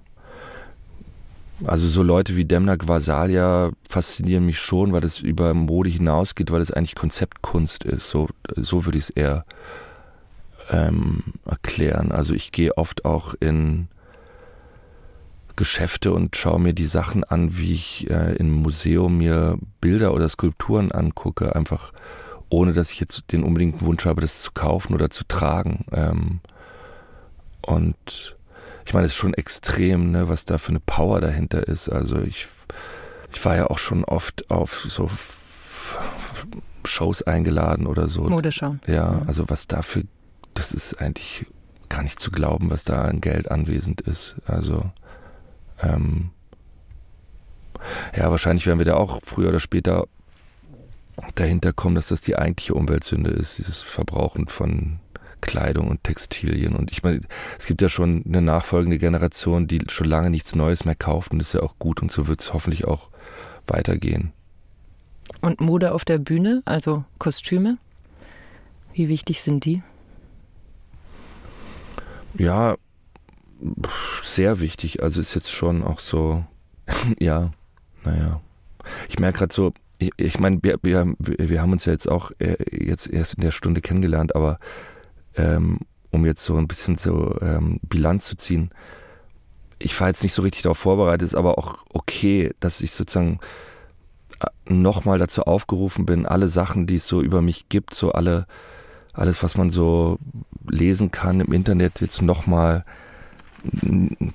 [1.64, 6.60] Also so Leute wie Demna Gvasalia faszinieren mich schon, weil das über Mode hinausgeht, weil
[6.60, 8.08] es eigentlich Konzeptkunst ist.
[8.08, 9.44] So, so würde ich es eher
[10.70, 12.12] ähm, erklären.
[12.12, 13.88] Also ich gehe oft auch in
[15.56, 20.28] Geschäfte und schaue mir die Sachen an, wie ich äh, im Museum mir Bilder oder
[20.28, 21.92] Skulpturen angucke, einfach
[22.48, 25.84] ohne dass ich jetzt den unbedingten Wunsch habe, das zu kaufen oder zu tragen.
[25.92, 26.40] Ähm,
[27.62, 28.36] und
[28.84, 31.88] ich meine, es ist schon extrem, ne, was da für eine Power dahinter ist.
[31.88, 32.46] Also ich,
[33.32, 35.10] ich war ja auch schon oft auf so
[36.84, 38.22] Shows eingeladen oder so.
[38.22, 38.76] Modeschau.
[38.86, 40.02] Ja, also was dafür,
[40.54, 41.46] das ist eigentlich
[41.88, 44.36] gar nicht zu glauben, was da an Geld anwesend ist.
[44.46, 44.90] Also
[45.80, 46.30] ähm,
[48.16, 50.06] ja, wahrscheinlich werden wir da auch früher oder später
[51.34, 54.98] dahinter kommen, dass das die eigentliche Umweltsünde ist, dieses Verbrauchen von
[55.42, 56.74] Kleidung und Textilien.
[56.74, 57.20] Und ich meine,
[57.58, 61.38] es gibt ja schon eine nachfolgende Generation, die schon lange nichts Neues mehr kauft und
[61.38, 63.10] das ist ja auch gut und so wird es hoffentlich auch
[63.66, 64.32] weitergehen.
[65.40, 67.78] Und Mode auf der Bühne, also Kostüme,
[68.94, 69.82] wie wichtig sind die?
[72.38, 72.76] Ja,
[74.22, 75.02] sehr wichtig.
[75.02, 76.44] Also ist jetzt schon auch so,
[77.18, 77.50] ja,
[78.04, 78.40] naja.
[79.08, 82.32] Ich merke gerade so, ich, ich meine, wir, wir, wir haben uns ja jetzt auch
[82.38, 84.58] äh, jetzt erst in der Stunde kennengelernt, aber
[85.36, 85.80] ähm,
[86.10, 88.70] um jetzt so ein bisschen so ähm, Bilanz zu ziehen.
[89.78, 93.40] Ich war jetzt nicht so richtig darauf vorbereitet, ist aber auch okay, dass ich sozusagen
[94.40, 98.46] äh, nochmal dazu aufgerufen bin, alle Sachen, die es so über mich gibt, so alle,
[99.12, 100.18] alles, was man so
[100.68, 102.84] lesen kann im Internet, jetzt nochmal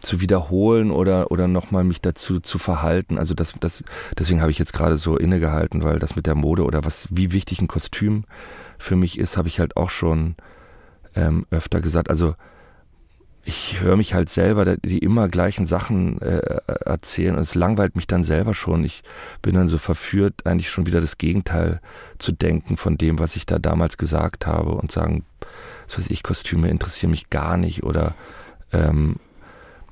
[0.02, 3.18] zu wiederholen oder, oder nochmal mich dazu zu verhalten.
[3.18, 3.84] Also das, das,
[4.18, 7.34] deswegen habe ich jetzt gerade so innegehalten, weil das mit der Mode oder was, wie
[7.34, 8.24] wichtig ein Kostüm
[8.78, 10.36] für mich ist, habe ich halt auch schon
[11.18, 12.10] ähm, öfter gesagt.
[12.10, 12.36] Also
[13.44, 16.42] ich höre mich halt selber die immer gleichen Sachen äh,
[16.86, 18.84] erzählen und es langweilt mich dann selber schon.
[18.84, 19.04] Ich
[19.42, 21.80] bin dann so verführt, eigentlich schon wieder das Gegenteil
[22.20, 25.24] zu denken von dem, was ich da damals gesagt habe und sagen,
[25.88, 28.16] was weiß ich, Kostüme interessieren mich gar nicht oder
[28.74, 29.16] ähm,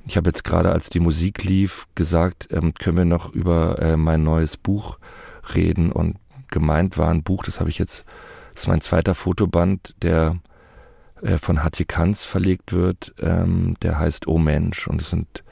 [0.06, 3.96] ich habe jetzt gerade, als die Musik lief, gesagt, ähm, können wir noch über äh,
[3.96, 4.98] mein neues Buch
[5.54, 6.18] reden und
[6.50, 8.04] gemeint war ein Buch, das habe ich jetzt,
[8.52, 10.36] das ist mein zweiter Fotoband, der
[11.22, 14.86] äh, von Hatje Kanz verlegt wird, ähm, der heißt Oh Mensch.
[14.86, 15.44] Und es sind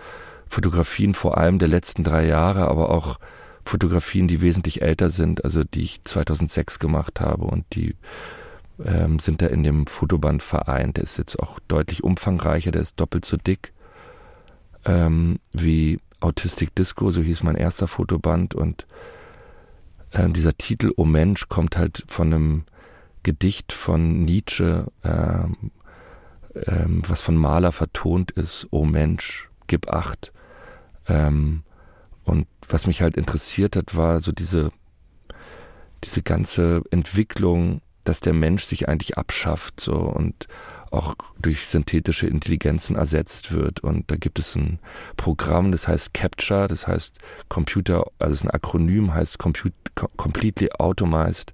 [0.49, 3.19] Fotografien vor allem der letzten drei Jahre, aber auch
[3.65, 7.45] Fotografien, die wesentlich älter sind, also die ich 2006 gemacht habe.
[7.45, 7.97] Und die
[8.85, 10.97] ähm, sind da in dem Fotoband vereint.
[10.97, 13.73] Der ist jetzt auch deutlich umfangreicher, der ist doppelt so dick
[14.85, 18.55] ähm, wie Autistic Disco, so hieß mein erster Fotoband.
[18.55, 18.87] Und
[20.13, 22.65] ähm, dieser Titel O Mensch kommt halt von einem
[23.25, 25.73] Gedicht von Nietzsche, ähm,
[26.55, 30.33] ähm, was von Maler vertont ist, O Mensch, gib acht.
[31.09, 31.65] Ähm,
[32.25, 34.71] und was mich halt interessiert hat, war so diese,
[36.05, 40.47] diese ganze Entwicklung, dass der Mensch sich eigentlich abschafft so und
[40.91, 43.81] auch durch synthetische Intelligenzen ersetzt wird.
[43.81, 44.79] Und da gibt es ein
[45.17, 47.19] Programm, das heißt CAPTCHA, das heißt
[47.49, 49.75] Computer, also es ist ein Akronym, heißt Compute,
[50.17, 51.53] Completely Automized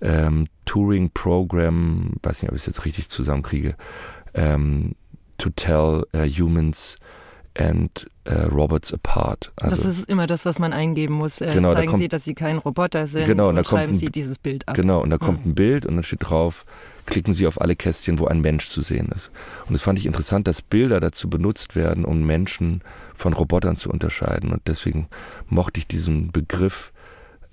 [0.00, 3.76] ähm, Turing Program, weiß nicht, ob ich es jetzt richtig zusammenkriege,
[4.34, 4.94] ähm,
[5.38, 6.96] to tell uh, humans
[7.58, 9.52] and uh, robots apart.
[9.56, 11.40] Also, das ist immer das, was man eingeben muss.
[11.40, 13.92] Äh, genau, zeigen da kommt, Sie, dass Sie kein Roboter sind genau, und, und schreiben
[13.92, 14.76] ein, Sie dieses Bild ab.
[14.76, 15.52] Genau, und da kommt mhm.
[15.52, 16.64] ein Bild und dann steht drauf,
[17.06, 19.30] klicken Sie auf alle Kästchen, wo ein Mensch zu sehen ist.
[19.66, 22.82] Und das fand ich interessant, dass Bilder dazu benutzt werden, um Menschen
[23.14, 24.52] von Robotern zu unterscheiden.
[24.52, 25.08] Und deswegen
[25.48, 26.92] mochte ich diesen Begriff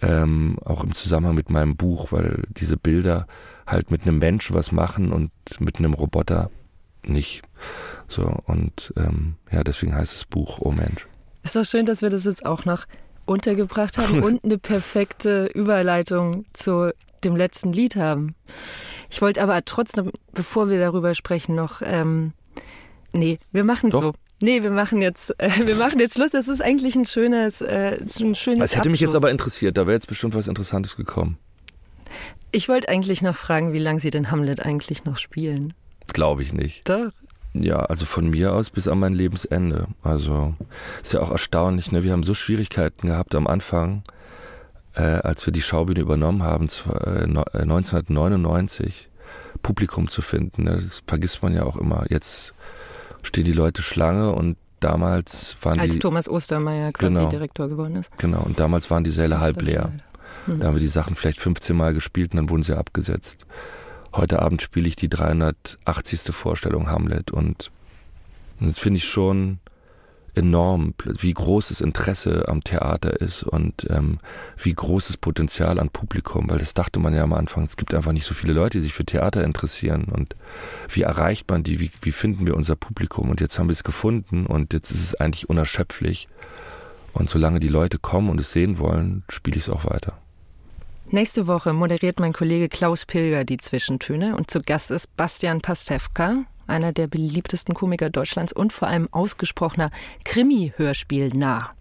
[0.01, 3.27] ähm, auch im Zusammenhang mit meinem Buch, weil diese Bilder
[3.65, 6.49] halt mit einem Menschen was machen und mit einem Roboter
[7.03, 7.41] nicht.
[8.07, 11.07] So, und ähm, ja, deswegen heißt das Buch Oh Mensch.
[11.43, 12.85] Ist doch schön, dass wir das jetzt auch noch
[13.25, 16.93] untergebracht haben und eine perfekte Überleitung zu
[17.23, 18.35] dem letzten Lied haben.
[19.09, 22.33] Ich wollte aber trotzdem, bevor wir darüber sprechen, noch ähm,
[23.13, 24.01] nee, wir machen Doch.
[24.01, 24.13] so.
[24.39, 26.31] Nee, wir machen jetzt, äh, wir machen jetzt Schluss.
[26.31, 28.63] Das ist eigentlich ein schönes, äh, ein schönes.
[28.63, 29.77] Es hätte mich jetzt aber interessiert.
[29.77, 31.37] Da wäre jetzt bestimmt was Interessantes gekommen.
[32.51, 35.73] Ich wollte eigentlich noch fragen, wie lange Sie den Hamlet eigentlich noch spielen.
[36.13, 36.87] Glaube ich nicht.
[36.87, 37.11] Doch.
[37.53, 39.87] Ja, also von mir aus bis an mein Lebensende.
[40.03, 40.55] Also
[41.01, 41.91] ist ja auch erstaunlich.
[41.91, 42.03] Ne?
[42.03, 44.03] Wir haben so Schwierigkeiten gehabt am Anfang,
[44.95, 50.63] äh, als wir die Schaubühne übernommen haben, zwar, äh, 1999 äh, Publikum zu finden.
[50.63, 50.79] Ne?
[50.81, 52.05] Das vergisst man ja auch immer.
[52.09, 52.53] Jetzt
[53.23, 55.97] stehen die Leute Schlange und damals waren Als die...
[55.97, 58.15] Als Thomas Ostermeier quasi genau, Direktor geworden ist.
[58.17, 59.91] Genau, und damals waren die Säle halb leer.
[60.45, 60.59] Hm.
[60.59, 63.45] Da haben wir die Sachen vielleicht 15 Mal gespielt und dann wurden sie abgesetzt.
[64.13, 66.33] Heute Abend spiele ich die 380.
[66.33, 67.71] Vorstellung Hamlet und
[68.59, 69.59] das finde ich schon
[70.37, 74.19] enorm, wie groß das Interesse am Theater ist und ähm,
[74.57, 78.11] wie großes Potenzial an Publikum, weil das dachte man ja am Anfang, es gibt einfach
[78.11, 80.35] nicht so viele Leute, die sich für Theater interessieren und
[80.89, 83.29] wie erreicht man die, wie, wie finden wir unser Publikum?
[83.29, 86.27] Und jetzt haben wir es gefunden und jetzt ist es eigentlich unerschöpflich.
[87.13, 90.17] Und solange die Leute kommen und es sehen wollen, spiele ich es auch weiter.
[91.09, 96.43] Nächste Woche moderiert mein Kollege Klaus Pilger die Zwischentöne und zu Gast ist Bastian Pastewka,
[96.67, 99.91] einer der beliebtesten Komiker Deutschlands und vor allem ausgesprochener
[100.25, 101.71] Krimi-Hörspiel nah.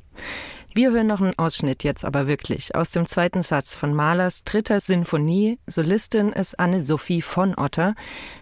[0.77, 4.79] Wir hören noch einen Ausschnitt jetzt aber wirklich aus dem zweiten Satz von Mahlers dritter
[4.81, 5.59] Sinfonie.
[5.67, 7.95] Solistin ist Anne-Sophie von Otter.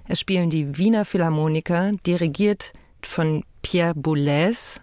[0.09, 2.73] Es spielen die Wiener Philharmoniker, dirigiert
[3.03, 4.81] von Pierre Boulez.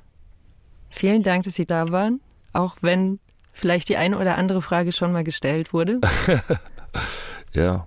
[0.90, 2.22] Vielen Dank, dass Sie da waren,
[2.54, 3.20] auch wenn
[3.52, 6.00] vielleicht die eine oder andere Frage schon mal gestellt wurde.
[7.54, 7.86] ja.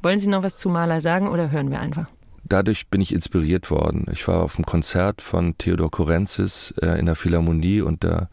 [0.00, 2.06] Wollen Sie noch was zu Maler sagen oder hören wir einfach?
[2.44, 4.06] Dadurch bin ich inspiriert worden.
[4.12, 8.28] Ich war auf einem Konzert von Theodor Korenzis äh, in der Philharmonie und da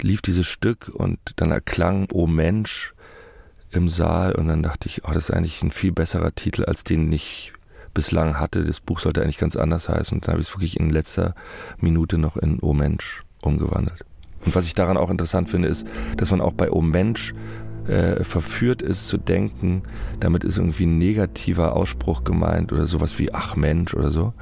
[0.00, 2.94] lief dieses Stück und dann erklang Oh Mensch
[3.70, 6.84] im Saal und dann dachte ich, oh, das ist eigentlich ein viel besserer Titel, als
[6.84, 7.52] den ich
[7.94, 8.64] bislang hatte.
[8.64, 11.34] Das Buch sollte eigentlich ganz anders heißen und dann habe ich es wirklich in letzter
[11.78, 14.04] Minute noch in Oh Mensch umgewandelt.
[14.44, 15.86] Und was ich daran auch interessant finde, ist,
[16.16, 17.34] dass man auch bei Oh Mensch
[17.88, 19.82] äh, verführt ist zu denken,
[20.20, 24.32] damit ist irgendwie ein negativer Ausspruch gemeint oder sowas wie ach Mensch oder so.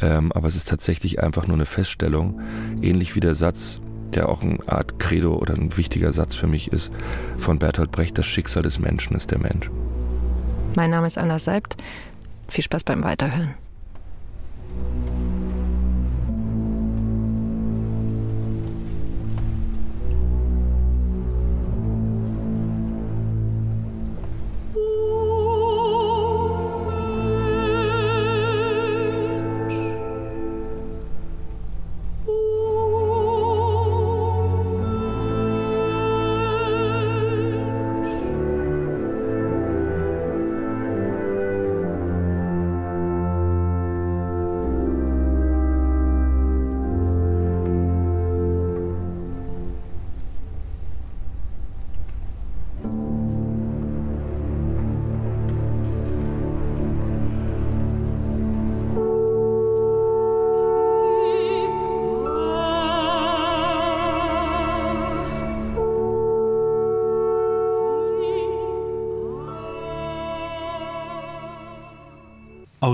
[0.00, 2.40] Ähm, aber es ist tatsächlich einfach nur eine Feststellung,
[2.82, 3.80] ähnlich wie der Satz,
[4.14, 6.92] der auch eine Art Credo oder ein wichtiger Satz für mich ist,
[7.38, 9.70] von Bertolt Brecht, das Schicksal des Menschen ist der Mensch.
[10.74, 11.76] Mein Name ist Anna Seibt.
[12.48, 13.54] Viel Spaß beim Weiterhören.